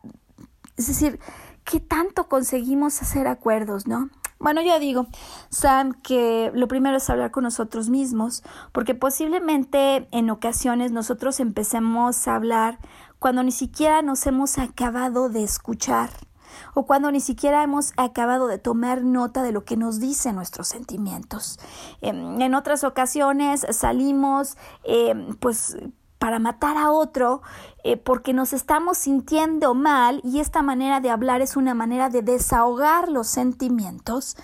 [0.77, 1.19] Es decir,
[1.63, 4.09] ¿qué tanto conseguimos hacer acuerdos, no?
[4.39, 5.07] Bueno, yo digo,
[5.49, 12.27] Sam, que lo primero es hablar con nosotros mismos, porque posiblemente en ocasiones nosotros empecemos
[12.27, 12.79] a hablar
[13.19, 16.09] cuando ni siquiera nos hemos acabado de escuchar
[16.73, 20.67] o cuando ni siquiera hemos acabado de tomar nota de lo que nos dicen nuestros
[20.67, 21.59] sentimientos.
[22.01, 25.77] Em, en otras ocasiones salimos em, pues
[26.25, 27.41] para matar a otro
[27.83, 32.23] eh, porque nos estamos sintiendo mal y esta manera de hablar es una manera de
[32.23, 34.35] desahogar los sentimientos.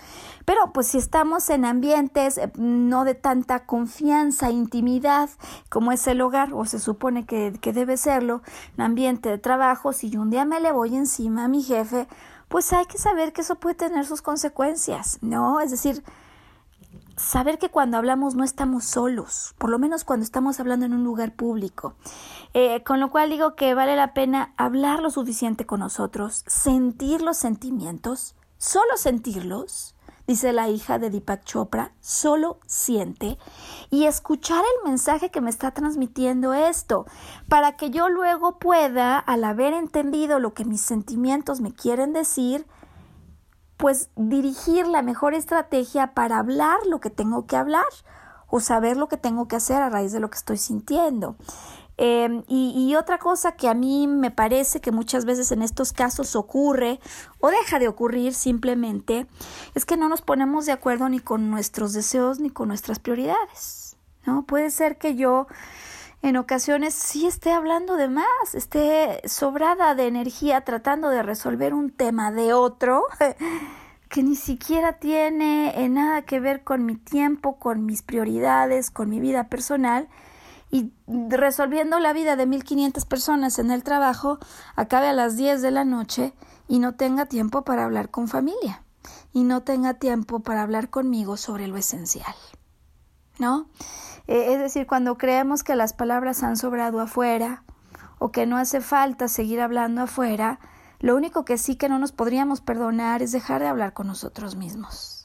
[0.44, 5.30] Pero pues si estamos en ambientes eh, no de tanta confianza, intimidad
[5.68, 8.42] como es el hogar o se supone que, que debe serlo,
[8.76, 12.08] un ambiente de trabajo, si un día me le voy encima a mi jefe,
[12.48, 15.60] pues hay que saber que eso puede tener sus consecuencias, ¿no?
[15.60, 16.02] Es decir,
[17.16, 21.04] saber que cuando hablamos no estamos solos, por lo menos cuando estamos hablando en un
[21.04, 21.94] lugar público.
[22.54, 27.22] Eh, con lo cual digo que vale la pena hablar lo suficiente con nosotros, sentir
[27.22, 29.94] los sentimientos, solo sentirlos,
[30.32, 33.36] dice la hija de Deepak Chopra, solo siente
[33.90, 37.04] y escuchar el mensaje que me está transmitiendo esto,
[37.50, 42.66] para que yo luego pueda, al haber entendido lo que mis sentimientos me quieren decir,
[43.76, 47.84] pues dirigir la mejor estrategia para hablar lo que tengo que hablar
[48.48, 51.36] o saber lo que tengo que hacer a raíz de lo que estoy sintiendo.
[52.04, 56.34] Em, y, otra cosa que a mí me parece que muchas veces en estos casos
[56.34, 56.98] ocurre
[57.38, 59.28] o deja de ocurrir simplemente
[59.76, 63.96] es que no nos ponemos de acuerdo ni con nuestros deseos ni con nuestras prioridades.
[64.26, 64.44] ¿no?
[64.46, 65.46] Puede ser que yo
[66.22, 71.90] en ocasiones sí esté hablando de más, esté sobrada de energía tratando de resolver un
[71.92, 73.04] tema de otro
[74.08, 79.20] que ni siquiera tiene nada que ver con mi tiempo, con mis prioridades, con mi
[79.20, 80.08] vida personal
[80.72, 84.38] y resolviendo la vida de 1500 personas en el trabajo,
[84.74, 86.32] acabe a las 10 de la noche
[86.66, 88.82] y no tenga tiempo para hablar con familia
[89.34, 92.34] y no tenga tiempo para hablar conmigo sobre lo esencial.
[93.38, 93.68] ¿No?
[94.26, 97.64] Eh, es decir, cuando creemos que las palabras han sobrado afuera
[98.18, 100.58] o que no hace falta seguir hablando afuera,
[101.00, 104.56] lo único que sí que no nos podríamos perdonar es dejar de hablar con nosotros
[104.56, 105.21] mismos.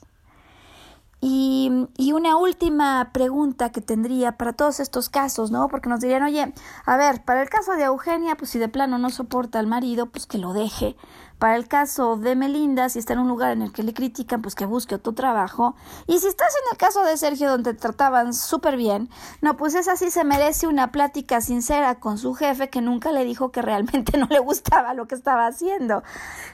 [1.29, 5.67] Y, y, una última pregunta que tendría para todos estos casos, ¿no?
[5.67, 6.53] Porque nos dirían, oye,
[6.85, 10.05] a ver, para el caso de Eugenia, pues si de plano no soporta al marido,
[10.05, 10.95] pues que lo deje.
[11.39, 14.41] Para el caso de Melinda, si está en un lugar en el que le critican,
[14.41, 15.75] pues que busque otro trabajo.
[16.07, 19.09] Y si estás en el caso de Sergio, donde te trataban súper bien,
[19.41, 23.23] no, pues es así, se merece una plática sincera con su jefe que nunca le
[23.23, 26.01] dijo que realmente no le gustaba lo que estaba haciendo.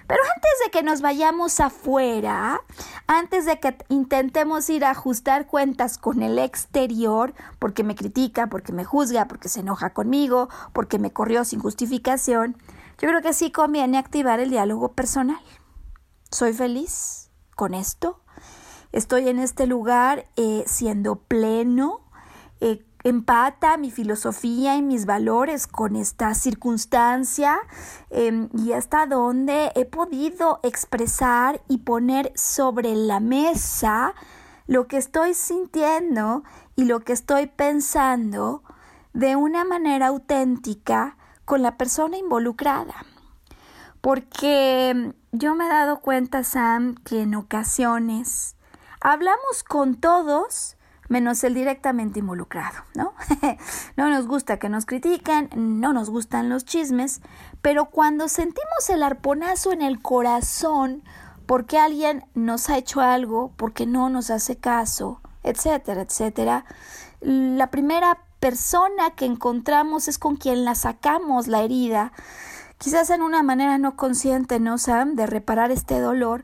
[0.06, 2.60] Pero antes de que nos vayamos afuera,
[3.08, 8.74] antes de que intentemos ir a ajustar cuentas con el exterior, porque me critica, porque
[8.74, 12.58] me juzga, porque se enoja conmigo, porque me corrió sin justificación,
[13.04, 15.42] yo creo que sí conviene activar el diálogo personal.
[16.32, 18.22] ¿Soy feliz con esto?
[18.94, 22.00] ¿Estoy en este lugar eh, siendo pleno?
[22.62, 27.60] Eh, ¿Empata mi filosofía y mis valores con esta circunstancia?
[28.10, 34.14] Em, ¿Y hasta dónde he podido expresar y poner sobre la mesa
[34.66, 36.46] lo que estoy sintiendo
[36.78, 38.64] y lo que estoy pensando
[39.12, 41.18] de una manera auténtica?
[41.46, 43.06] Con la persona involucrada.
[44.02, 48.56] Porque yo me he dado cuenta, Sam, que en ocasiones
[49.00, 50.78] hablamos con todos
[51.10, 53.14] menos el directamente involucrado, ¿no?
[53.98, 57.22] no nos gusta que nos critiquen, no nos gustan los chismes,
[57.62, 61.04] pero cuando sentimos el arponazo en el corazón
[61.46, 66.66] porque alguien nos ha hecho algo, porque no nos hace caso, etcétera, etcétera,
[67.22, 72.12] la primera persona que encontramos es con quien la sacamos la herida,
[72.78, 76.44] quizás en una manera no consciente, ¿no, Sam?, de reparar este dolor,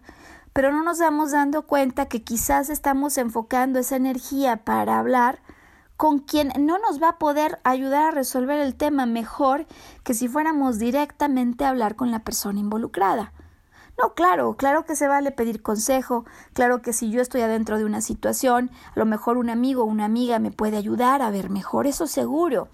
[0.54, 5.40] pero no nos damos dando cuenta que quizás estamos enfocando esa energía para hablar
[5.98, 9.68] con quien no nos va a poder ayudar a resolver el tema mejor
[10.06, 13.34] que si fuéramos directamente a hablar con la persona involucrada.
[14.02, 16.24] No, claro, claro que se vale pedir consejo,
[16.54, 19.88] claro que si yo estoy adentro de una situación, a lo mejor un amigo o
[19.88, 22.70] una amiga me puede ayudar a ver mejor, eso seguro.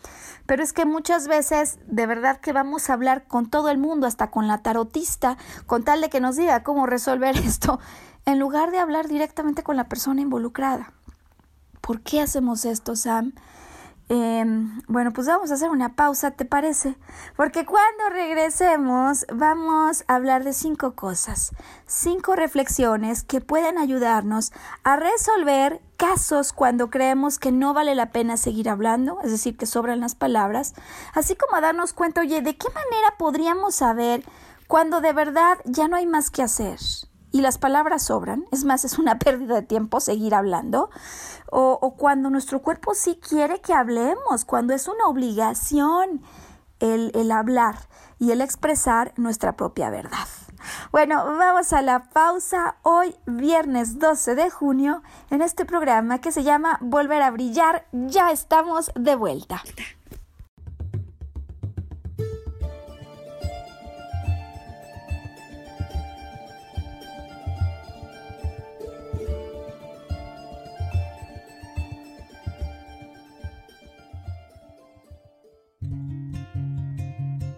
[0.45, 4.05] Pero es que muchas veces de verdad que vamos a hablar con todo el mundo,
[4.05, 7.79] hasta con la tarotista, con tal de que nos diga cómo resolver esto,
[8.25, 10.93] en lugar de hablar directamente con la persona involucrada.
[11.81, 13.33] ¿Por qué hacemos esto, Sam?
[14.07, 16.95] Em, bueno, pues vamos a hacer una pausa, ¿te parece?
[17.35, 21.53] Porque cuando regresemos vamos a hablar de cinco cosas,
[21.87, 24.53] cinco reflexiones que pueden ayudarnos
[24.83, 29.65] a resolver casos cuando creemos que no vale la pena seguir hablando, es decir, que
[29.65, 30.75] sobran las palabras,
[31.15, 34.23] así como a darnos cuenta, oye, ¿de qué manera podríamos saber
[34.67, 36.77] cuando de verdad ya no hay más que hacer?
[37.35, 40.89] Y las palabras sobran, es más, es una pérdida de tiempo seguir hablando,
[41.51, 46.21] o, cuando nuestro cuerpo sí quiere que hablemos, cuando es una obligación
[46.79, 47.75] el, el hablar
[48.19, 50.27] y el expresar nuestra propia verdad.
[50.93, 56.43] Bueno, vamos a la pausa hoy, viernes 12 de junio, en este programa que se
[56.43, 57.85] llama Volver a Brillar.
[57.91, 59.61] Ya estamos de vuelta.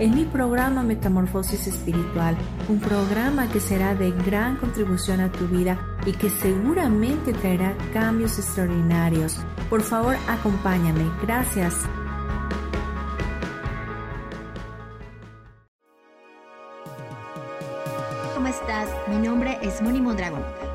[0.00, 2.36] en mi programa Metamorfosis Espiritual,
[2.68, 8.38] un programa que será de gran contribución a tu vida y que seguramente traerá cambios
[8.38, 9.36] extraordinarios.
[9.68, 11.04] Por favor, acompáñame.
[11.22, 11.74] Gracias.
[18.34, 18.88] ¿Cómo estás?
[19.08, 20.69] Mi nombre es Moni Mondragón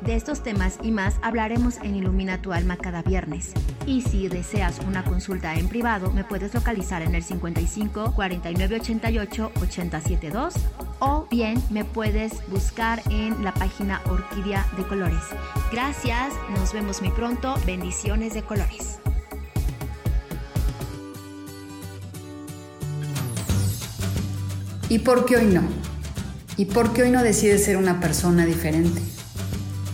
[0.00, 3.52] De estos temas y más hablaremos en Ilumina tu alma cada viernes.
[3.86, 9.52] Y si deseas una consulta en privado, me puedes localizar en el 55 49 88
[9.56, 10.54] 872
[11.00, 15.22] o bien me puedes buscar en la página Orquídea de Colores.
[15.70, 17.54] Gracias, nos vemos muy pronto.
[17.66, 19.00] Bendiciones de colores.
[24.88, 25.62] ¿Y por qué hoy no?
[26.56, 29.00] ¿Y por qué hoy no decides ser una persona diferente?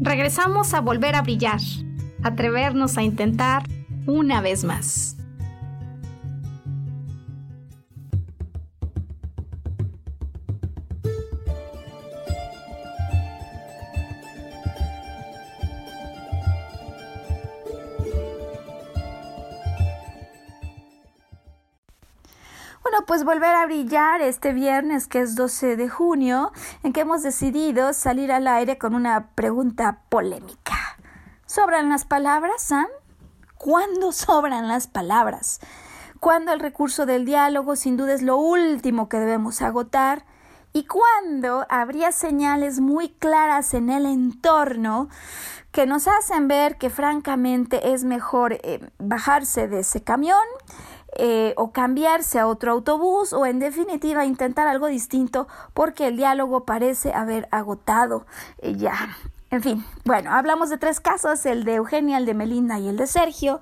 [0.00, 1.60] Regresamos a volver a brillar,
[2.22, 3.62] atrevernos a intentar
[4.06, 5.15] una vez más.
[23.16, 26.52] Pues volver a brillar este viernes que es 12 de junio,
[26.82, 30.98] en que hemos decidido salir al aire con una pregunta polémica.
[31.46, 32.88] ¿Sobran las palabras, Sam?
[33.56, 35.60] ¿Cuándo sobran las palabras?
[36.20, 40.26] ¿Cuándo el recurso del diálogo sin duda es lo último que debemos agotar?
[40.74, 45.08] ¿Y cuándo habría señales muy claras en el entorno
[45.72, 50.36] que nos hacen ver que francamente es mejor eh, bajarse de ese camión
[51.18, 56.64] eh, o cambiarse a otro autobús o en definitiva intentar algo distinto porque el diálogo
[56.64, 58.26] parece haber agotado
[58.58, 59.16] eh, ya.
[59.50, 62.96] En fin, bueno, hablamos de tres casos, el de Eugenia, el de Melinda y el
[62.96, 63.60] de Sergio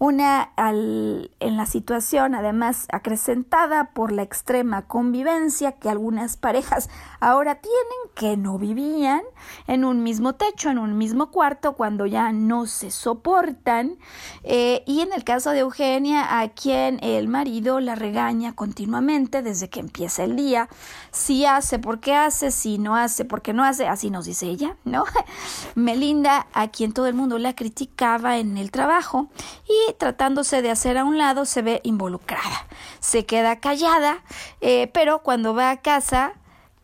[0.00, 6.88] una en la situación además acrecentada por la extrema convivencia que algunas parejas
[7.20, 9.20] ahora tienen que no vivían
[9.66, 13.98] en un mismo techo, en un mismo cuarto cuando ya no se soportan
[14.42, 19.68] eh, y en el caso de Eugenia a quien el marido la regaña continuamente desde
[19.68, 20.70] que empieza el día,
[21.10, 25.04] si hace porque hace, si no hace porque no hace, así nos dice ella, ¿no?
[25.74, 29.28] Melinda a quien todo el mundo la criticaba en el trabajo
[29.68, 32.66] y tratándose de hacer a un lado se ve involucrada.
[33.00, 34.22] Se queda callada,
[34.60, 36.34] eh, pero cuando va a casa,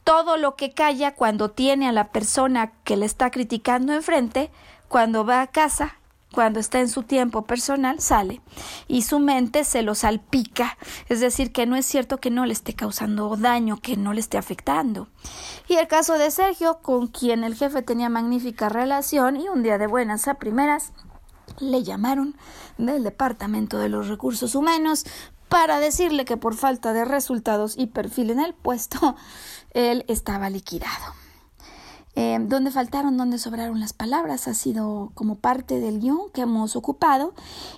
[0.04, 4.50] todo lo que calla cuando tiene a la persona que le está criticando enfrente,
[4.88, 5.96] cuando va a casa,
[6.32, 8.40] cuando está en su tiempo personal, sale
[8.88, 10.76] y su mente se lo salpica,
[11.08, 14.20] es decir, que no es cierto que no le esté causando daño, que no le
[14.20, 15.08] esté afectando.
[15.66, 19.78] Y el caso de Sergio, con quien el jefe tenía magnífica relación y un día
[19.78, 20.92] de buenas a primeras,
[21.60, 22.36] le llamaron
[22.78, 25.04] del Departamento de los Recursos Humanos
[25.48, 29.16] para decirle que por falta de resultados y perfil en el puesto,
[29.70, 31.25] él estaba liquidado.
[32.18, 36.74] Eh, donde faltaron, donde sobraron las palabras, ha sido como parte del guion que hemos
[36.74, 37.34] ocupado.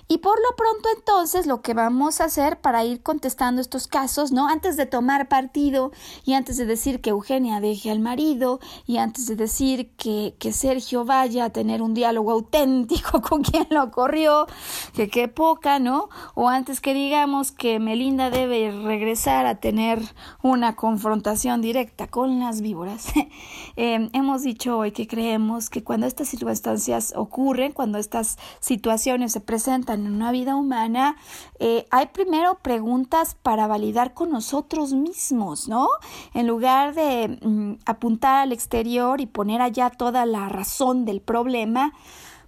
[0.07, 4.31] Y por lo pronto entonces lo que vamos a hacer para ir contestando estos casos,
[4.31, 4.47] ¿no?
[4.47, 5.91] Antes de tomar partido
[6.23, 10.53] y antes de decir que Eugenia deje al marido y antes de decir que, que
[10.53, 14.47] Sergio vaya a tener un diálogo auténtico con quien lo corrió,
[14.93, 16.07] que qué poca, ¿no?
[16.33, 19.99] O antes que digamos que Melinda debe regresar a tener
[20.41, 23.11] una confrontación directa con las víboras.
[23.75, 29.41] eh, hemos dicho hoy que creemos que cuando estas circunstancias ocurren, cuando estas situaciones se
[29.41, 31.15] presentan en una vida humana,
[31.59, 35.87] eh, hay primero preguntas para validar con nosotros mismos, ¿no?
[36.33, 41.93] En lugar de mm, apuntar al exterior y poner allá toda la razón del problema,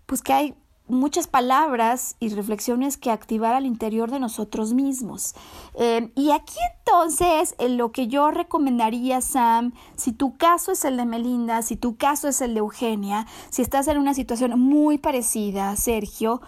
[0.05, 0.55] pues que hay
[0.91, 5.33] muchas palabras y reflexiones que activar al interior de nosotros mismos.
[5.75, 10.97] Eh, y aquí entonces eh, lo que yo recomendaría, Sam, si tu caso es el
[10.97, 14.97] de Melinda, si tu caso es el de Eugenia, si estás en una situación muy
[14.97, 16.41] parecida, Sergio,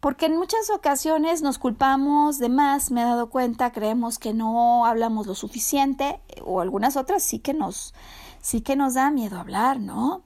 [0.00, 4.86] porque en muchas ocasiones nos culpamos de más, me he dado cuenta, creemos que no
[4.86, 7.94] hablamos lo suficiente, o algunas otras sí que nos
[8.40, 10.22] sí que nos da miedo hablar, ¿no?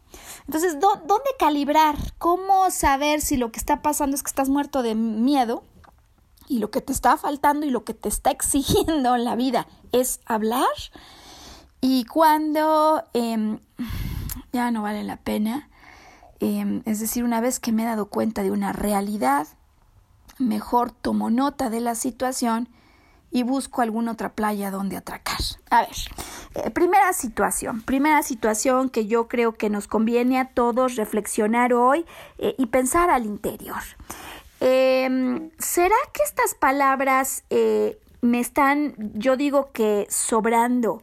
[0.46, 1.96] Entonces, ¿dónde calibrar?
[2.18, 5.64] ¿Cómo saber si lo que está pasando es que estás muerto de miedo
[6.46, 9.66] y lo que te está faltando y lo que te está exigiendo en la vida
[9.92, 10.66] es hablar?
[11.80, 13.58] Y cuando em,
[14.52, 15.68] ya no vale la pena,
[16.40, 19.46] em, es decir, una vez que me he dado cuenta de una realidad,
[20.38, 22.68] mejor tomo nota de la situación
[23.35, 25.41] y busco alguna otra playa donde atracar.
[25.68, 25.97] A ver,
[26.55, 32.07] eh, primera situación, primera situación que yo creo que nos conviene a todos reflexionar hoy
[32.39, 33.82] eh, y pensar al interior.
[34.61, 41.03] Em, ¿Será que estas palabras eh, me están, yo digo que sobrando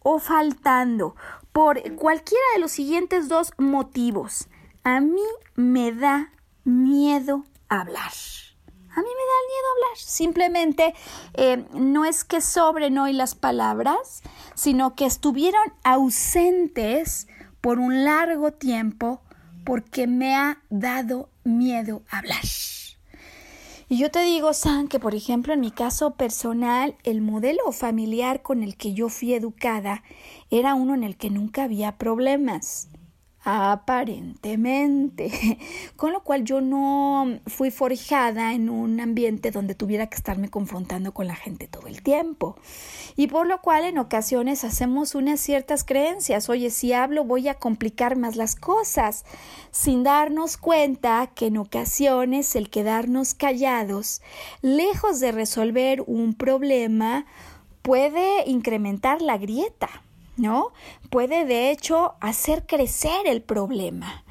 [0.00, 1.14] o faltando
[1.52, 4.48] por cualquiera de los siguientes dos motivos?
[4.82, 5.22] A mí
[5.54, 6.32] me da
[6.64, 8.10] miedo hablar.
[8.90, 9.96] A mí me da miedo hablar.
[9.96, 10.94] Simplemente
[11.34, 14.22] eh, no es que sobren hoy las palabras,
[14.54, 17.28] sino que estuvieron ausentes
[17.60, 19.20] por un largo tiempo
[19.64, 22.42] porque me ha dado miedo hablar.
[23.90, 28.42] Y yo te digo, San, que por ejemplo en mi caso personal, el modelo familiar
[28.42, 30.02] con el que yo fui educada
[30.50, 32.87] era uno en el que nunca había problemas
[33.50, 35.30] aparentemente,
[35.96, 41.14] con lo cual yo no fui forjada en un ambiente donde tuviera que estarme confrontando
[41.14, 42.56] con la gente todo el tiempo.
[43.16, 47.54] Y por lo cual en ocasiones hacemos unas ciertas creencias, oye, si hablo voy a
[47.54, 49.24] complicar más las cosas,
[49.70, 54.20] sin darnos cuenta que en ocasiones el quedarnos callados,
[54.60, 57.24] lejos de resolver un problema,
[57.80, 59.88] puede incrementar la grieta.
[60.38, 60.72] ¿No?
[61.10, 64.24] Puede de hecho hacer crecer el problema.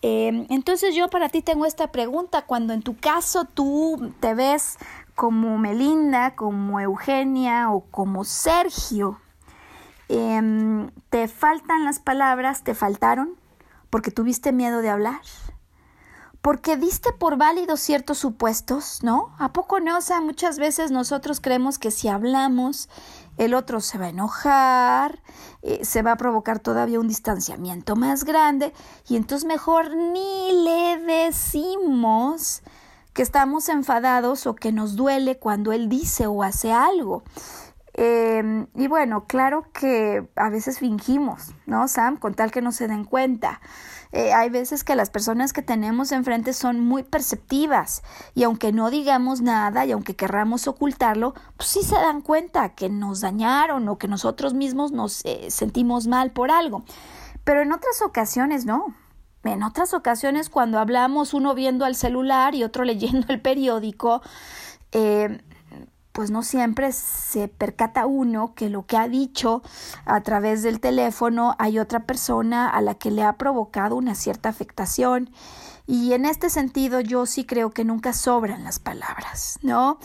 [0.00, 4.78] Em, entonces yo para ti tengo esta pregunta, cuando en tu caso tú te ves
[5.14, 9.20] como Melinda, como Eugenia o como Sergio,
[10.08, 12.64] em, ¿te faltan las palabras?
[12.64, 13.36] ¿Te faltaron?
[13.90, 15.20] Porque tuviste miedo de hablar
[16.42, 19.32] porque diste por válidos ciertos supuestos, ¿no?
[19.38, 19.98] ¿A poco no?
[19.98, 22.88] O sea, muchas veces nosotros creemos que si hablamos,
[23.36, 25.22] el otro se va a enojar,
[25.62, 28.72] eh, se va a provocar todavía un distanciamiento más grande
[29.08, 32.62] y entonces mejor ni le decimos
[33.12, 37.22] que estamos enfadados o que nos duele cuando él dice o hace algo.
[37.94, 42.16] Em, y bueno, claro que a veces fingimos, ¿no, Sam?
[42.16, 43.60] Con tal que no se den cuenta.
[44.12, 48.02] Eh, hay veces que las personas que tenemos enfrente son muy perceptivas
[48.34, 52.90] y aunque no digamos nada y aunque querramos ocultarlo, pues sí se dan cuenta que
[52.90, 56.84] nos dañaron o que nosotros mismos nos eh, sentimos mal por algo.
[57.44, 58.94] Pero en otras ocasiones no.
[59.44, 64.20] En otras ocasiones cuando hablamos uno viendo al celular y otro leyendo el periódico,
[64.92, 65.40] eh,
[66.12, 69.62] pues no siempre se percata uno que lo que ha dicho
[70.04, 74.48] a través del teléfono hay otra persona a la que le ha provocado una cierta
[74.48, 75.30] afectación.
[75.86, 79.98] Y en este sentido yo sí creo que nunca sobran las palabras, ¿no?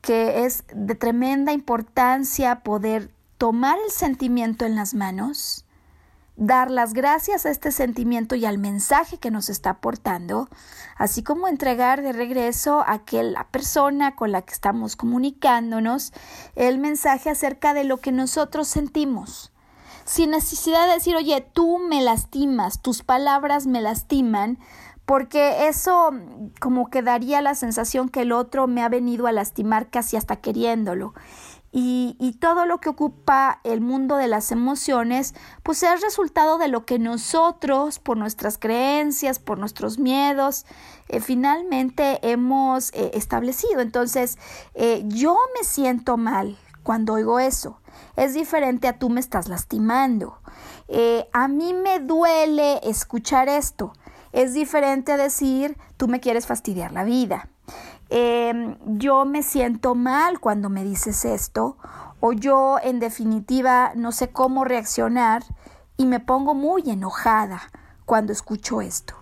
[0.00, 5.64] Que es de tremenda importancia poder tomar el sentimiento en las manos,
[6.38, 10.48] dar las gracias a este sentimiento y al mensaje que nos está aportando,
[10.96, 16.12] así como entregar de regreso a que la persona con la que estamos comunicándonos
[16.54, 19.52] el mensaje acerca de lo que nosotros sentimos.
[20.04, 24.58] Sin necesidad de decir, oye, tú me lastimas, tus palabras me lastiman,
[25.06, 26.12] porque eso
[26.60, 30.36] como que daría la sensación que el otro me ha venido a lastimar casi hasta
[30.36, 31.14] queriéndolo.
[31.70, 36.86] Y, todo lo que ocupa el mundo de las emociones, pues es resultado de lo
[36.86, 40.64] que nosotros, por nuestras creencias, por nuestros miedos,
[41.08, 43.80] eh, finalmente hemos eh, establecido.
[43.80, 44.38] Entonces,
[44.74, 47.80] eh, yo me siento mal cuando oigo eso.
[48.16, 50.38] Es diferente a tú me estás lastimando.
[51.32, 53.92] a mí me duele escuchar esto.
[54.32, 57.48] Es diferente a decir tú me quieres fastidiar la vida.
[58.10, 61.76] Em, yo me siento mal cuando me dices esto
[62.20, 65.44] o yo en definitiva no sé cómo reaccionar
[65.96, 67.60] y me pongo muy enojada
[68.06, 69.14] cuando escucho esto.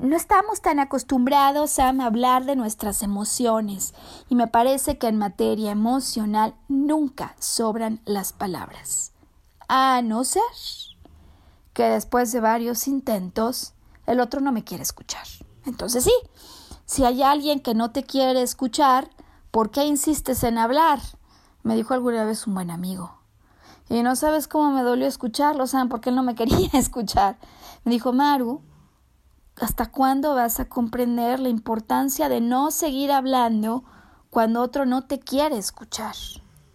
[0.00, 3.94] No estamos tan acostumbrados a hablar de nuestras emociones
[4.28, 9.12] y me parece que en materia emocional nunca sobran las palabras.
[9.68, 10.42] A no ser
[11.72, 13.74] que después de varios intentos
[14.06, 15.26] el otro no me quiere escuchar.
[15.64, 16.12] Entonces sí,
[16.86, 19.08] si hay alguien que no te quiere escuchar,
[19.50, 21.00] ¿por qué insistes en hablar?
[21.62, 23.22] Me dijo alguna vez un buen amigo.
[23.88, 25.88] Y no sabes cómo me dolió escucharlo, ¿saben?
[25.88, 27.36] Porque él no me quería escuchar.
[27.84, 28.62] Me dijo, Maru,
[29.60, 33.84] ¿hasta cuándo vas a comprender la importancia de no seguir hablando
[34.30, 36.14] cuando otro no te quiere escuchar?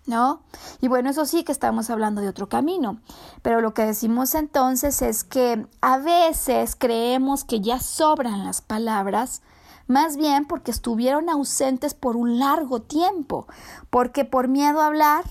[0.06, 0.42] ¿No?
[0.80, 3.02] Y bueno, eso sí que estamos hablando de otro camino.
[3.42, 9.42] Pero lo que decimos entonces es que a veces creemos que ya sobran las palabras
[9.88, 13.48] más bien porque estuvieron ausentes por un largo tiempo,
[13.90, 15.24] porque por miedo a hablar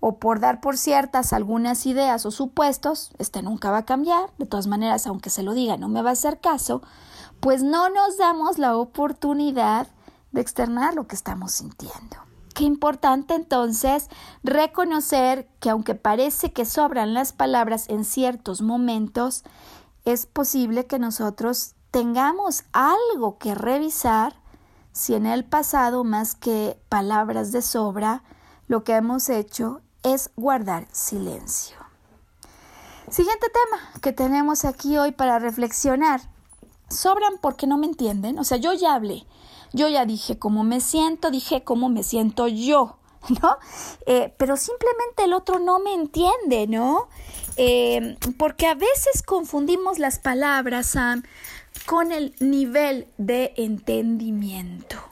[0.00, 4.46] o por dar por ciertas algunas ideas o supuestos, este nunca va a cambiar, de
[4.46, 6.82] todas maneras, aunque se lo diga, no me va a hacer caso,
[7.40, 9.86] pues no nos damos la oportunidad
[10.32, 12.16] de externar lo que estamos sintiendo.
[12.54, 14.08] Qué importante entonces
[14.42, 19.44] reconocer que aunque parece que sobran las palabras en ciertos momentos,
[20.04, 24.34] es posible que nosotros tengamos algo que revisar
[24.92, 28.22] si en el pasado, más que palabras de sobra,
[28.68, 31.76] lo que hemos hecho es guardar silencio.
[33.08, 36.20] Siguiente tema que tenemos aquí hoy para reflexionar.
[36.88, 38.38] Sobran porque no me entienden.
[38.38, 39.26] O sea, yo ya hablé.
[39.72, 42.98] yo ya dije cómo me siento, dije cómo me siento yo,
[43.42, 43.56] ¿no?
[44.06, 47.08] Eh, pero simplemente el otro no me entiende, ¿no?
[47.56, 51.22] Eh, porque a veces confundimos las palabras, Sam,
[51.86, 55.10] con el nivel de entendimiento.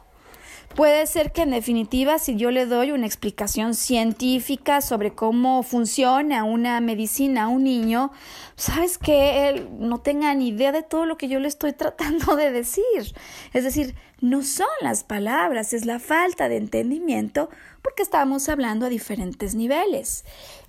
[0.78, 6.44] Puede ser que en definitiva, si yo le doy una explicación científica sobre cómo funciona
[6.44, 8.12] una medicina a un niño,
[8.54, 12.36] sabes que él no tenga ni idea de todo lo que yo le estoy tratando
[12.36, 13.12] de decir.
[13.52, 17.50] Es decir, no son las palabras, es la falta de entendimiento
[17.82, 20.24] porque estamos hablando a diferentes niveles.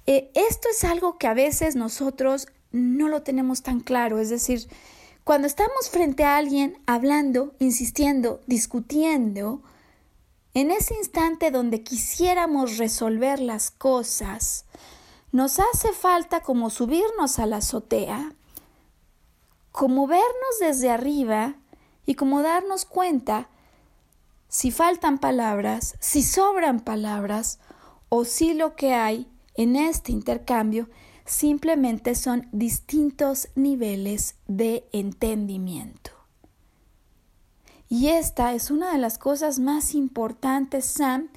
[0.08, 4.68] Eh, esto es algo que a veces nosotros no lo tenemos tan claro, es decir,
[5.24, 9.62] cuando estamos frente a alguien hablando, insistiendo, discutiendo,
[10.54, 14.66] en ese instante donde quisiéramos resolver las cosas,
[15.32, 18.34] nos hace falta como subirnos a la azotea,
[19.72, 21.56] como vernos desde arriba
[22.06, 23.48] y como darnos cuenta
[24.48, 27.60] si faltan palabras, si sobran palabras
[28.10, 30.90] o si lo que hay en este intercambio
[31.30, 36.12] simplemente son distintos niveles de entendimiento.
[37.88, 41.30] Y esta es una de las cosas más importantes, Sam,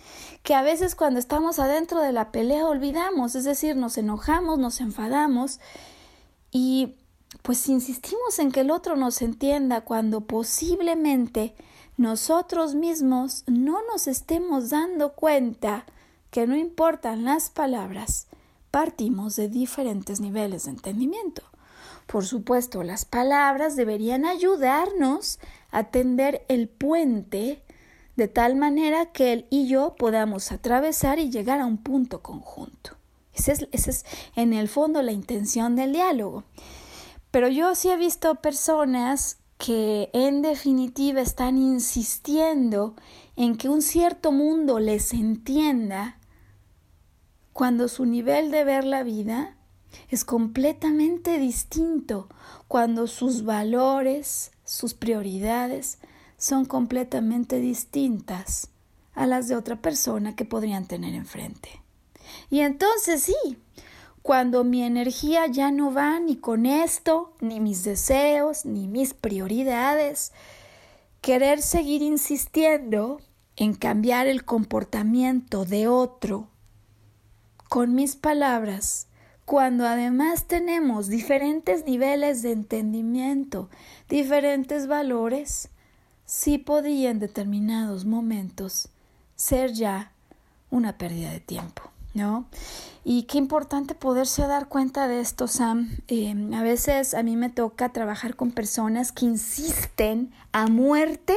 [0.42, 4.80] que a veces cuando estamos adentro de la pelea olvidamos, es decir, nos enojamos, nos
[4.80, 5.60] enfadamos
[6.50, 6.94] y
[7.42, 11.54] pues insistimos en que el otro nos entienda cuando posiblemente
[11.98, 15.84] nosotros mismos no nos estemos dando cuenta
[16.30, 18.26] que no importan las palabras,
[18.72, 21.42] partimos de diferentes niveles de entendimiento.
[22.06, 25.38] Por supuesto, las palabras deberían ayudarnos
[25.70, 27.62] a tender el puente
[28.16, 32.96] de tal manera que él y yo podamos atravesar y llegar a un punto conjunto.
[33.34, 34.04] Esa es, es
[34.36, 36.44] en el fondo la intención del diálogo.
[37.30, 42.96] Pero yo sí he visto personas que en definitiva están insistiendo
[43.36, 46.18] en que un cierto mundo les entienda
[47.52, 49.56] cuando su nivel de ver la vida
[50.08, 52.28] es completamente distinto
[52.68, 55.98] cuando sus valores, sus prioridades
[56.38, 58.68] son completamente distintas
[59.14, 61.82] a las de otra persona que podrían tener enfrente.
[62.48, 63.58] Y entonces sí,
[64.22, 70.32] cuando mi energía ya no va ni con esto, ni mis deseos, ni mis prioridades,
[71.20, 73.20] querer seguir insistiendo
[73.56, 76.48] en cambiar el comportamiento de otro
[77.72, 79.06] con mis palabras
[79.46, 83.70] cuando además tenemos diferentes niveles de entendimiento,
[84.10, 85.70] diferentes valores,
[86.26, 88.90] sí podría en determinados momentos
[89.36, 90.12] ser ya
[90.68, 92.44] una pérdida de tiempo, ¿no?
[93.04, 95.96] Y qué importante poderse dar cuenta de esto, Sam.
[96.08, 101.34] Eh, a veces a mí me toca trabajar con personas que insisten a muerte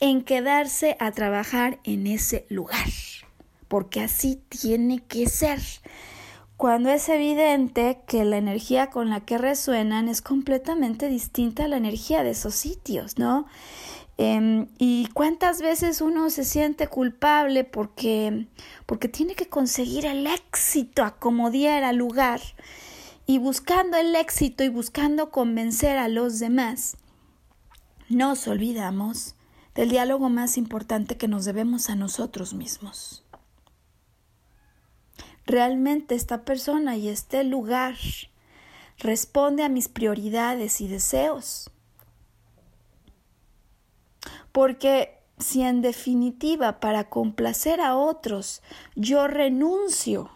[0.00, 2.88] en quedarse a trabajar en ese lugar,
[3.72, 5.58] porque así tiene que ser.
[6.58, 11.78] Cuando es evidente que la energía con la que resuenan es completamente distinta a la
[11.78, 13.46] energía de esos sitios, ¿no?
[14.18, 18.46] Em, y cuántas veces uno se siente culpable porque,
[18.84, 22.42] porque tiene que conseguir el éxito a como diera lugar
[23.26, 26.98] y buscando el éxito y buscando convencer a los demás,
[28.10, 29.34] nos olvidamos
[29.74, 33.21] del diálogo más importante que nos debemos a nosotros mismos
[35.52, 37.94] realmente esta persona y este lugar
[38.98, 41.70] responde a mis prioridades y deseos.
[44.50, 48.62] Porque si en definitiva para complacer a otros
[48.94, 50.30] yo renuncio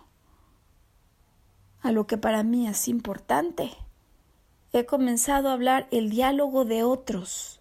[1.80, 3.70] a lo que para mí es importante,
[4.72, 7.60] he comenzado a hablar el diálogo de otros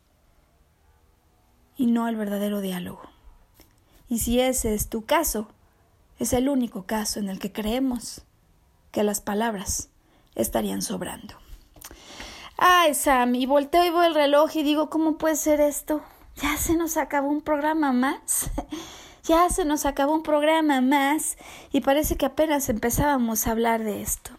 [1.78, 3.04] y no el verdadero diálogo.
[4.10, 5.48] Y si ese es tu caso,
[6.20, 8.24] es el único caso en el que creemos
[8.92, 9.90] que las palabras
[10.36, 11.36] estarían sobrando.
[12.58, 16.02] Ay, Sam, y volteo y veo el reloj y digo, ¿cómo puede ser esto?
[16.36, 18.50] Ya se nos acabó un programa más.
[19.24, 21.38] ya se nos acabó un programa más
[21.72, 24.32] y parece que apenas empezábamos a hablar de esto.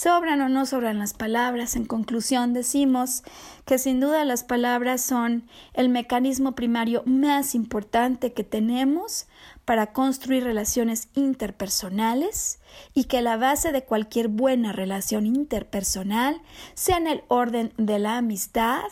[0.00, 1.74] ¿Sobran o no sobran las palabras?
[1.74, 3.24] En conclusión, decimos
[3.64, 9.26] que sin duda las palabras son el mecanismo primario más importante que tenemos
[9.64, 12.60] para construir relaciones interpersonales
[12.94, 16.42] y que la base de cualquier buena relación interpersonal
[16.74, 18.84] sea en el orden de la amistad,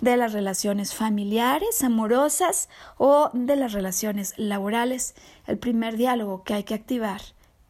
[0.00, 5.16] de las relaciones familiares, amorosas o de las relaciones laborales.
[5.48, 7.22] El primer diálogo que hay que activar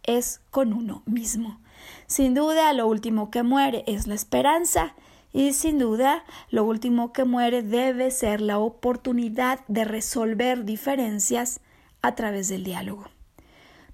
[0.03, 1.64] es con uno mismo.
[2.07, 4.95] Sin duda, lo último que muere es la esperanza
[5.33, 11.61] Y sin duda, lo último que muere debe ser la oportunidad de resolver diferencias
[12.03, 13.07] a través del diálogo.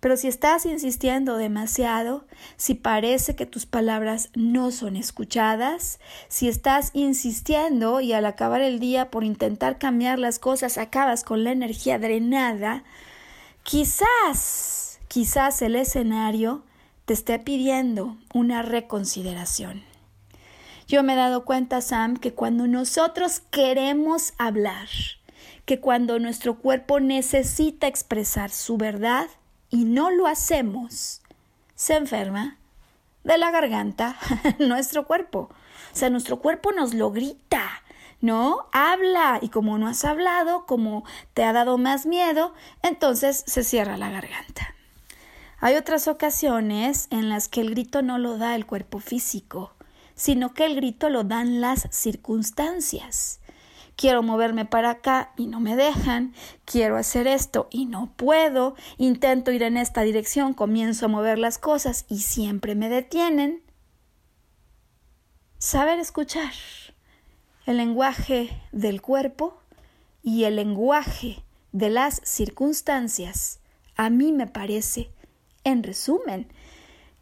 [0.01, 6.91] Pero si estás insistiendo demasiado, si parece que tus palabras no son escuchadas, si estás
[6.95, 11.99] insistiendo y al acabar el día por intentar cambiar las cosas acabas con la energía
[11.99, 12.83] drenada,
[13.63, 16.65] quizás, quizás el escenario
[17.11, 19.83] te esté pidiendo una reconsideración.
[20.87, 24.87] Yo me he dado cuenta, Sam, que cuando nosotros queremos hablar,
[25.65, 29.27] que cuando nuestro cuerpo necesita expresar su verdad,
[29.71, 31.21] y no lo hacemos,
[31.75, 32.59] se enferma
[33.25, 34.17] de la garganta
[34.61, 35.51] nuestro cuerpo.
[35.93, 37.83] O sea, nuestro cuerpo nos lo grita,
[38.21, 38.69] ¿no?
[38.71, 41.03] Habla y como no has hablado, como
[41.35, 42.55] te ha dado más miedo,
[42.85, 44.77] entonces se cierra la garganta.
[45.63, 49.75] Hay otras ocasiones en las que el grito no lo da el cuerpo físico,
[50.15, 53.41] sino que el grito lo dan las circunstancias.
[53.95, 56.33] Quiero moverme para acá y no me dejan,
[56.65, 61.59] quiero hacer esto y no puedo, intento ir en esta dirección, comienzo a mover las
[61.59, 63.63] cosas y siempre me detienen.
[65.59, 66.53] Saber escuchar
[67.67, 69.61] el lenguaje del cuerpo
[70.23, 73.61] y el lenguaje de las circunstancias,
[73.97, 75.11] a mí me parece,
[75.65, 76.53] en resumen,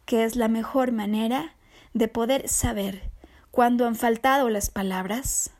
[0.04, 1.54] que es la mejor manera
[1.94, 3.10] de poder saber
[3.50, 5.50] cuándo han faltado las palabras,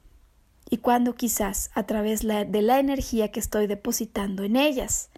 [0.70, 5.11] y cuando quizás a través de la energía que estoy depositando en ellas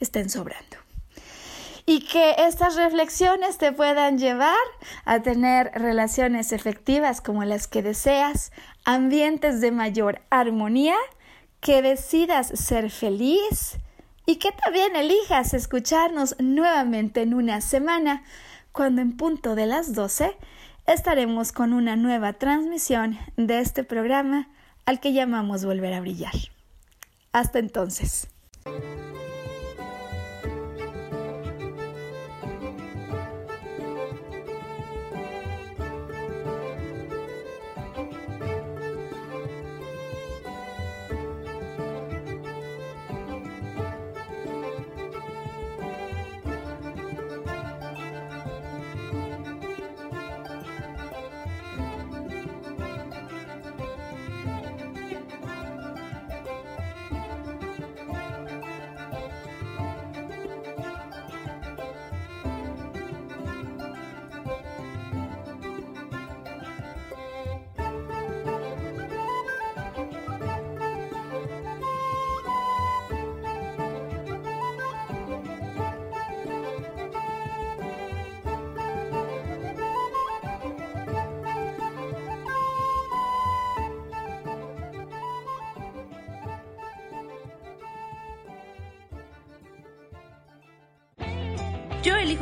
[0.00, 0.76] estén sobrando.
[1.84, 4.56] Y que estas reflexiones te puedan llevar
[5.04, 8.52] a tener relaciones efectivas como las que deseas,
[8.84, 10.96] ambientes de mayor armonía,
[11.60, 13.78] que decidas ser feliz
[14.26, 18.22] y que también elijas escucharnos nuevamente en una semana,
[18.72, 20.36] cuando en punto de las 12
[20.86, 24.48] estaremos con una nueva transmisión de este programa
[24.86, 26.34] al que llamamos volver a brillar.
[27.32, 28.28] Hasta entonces.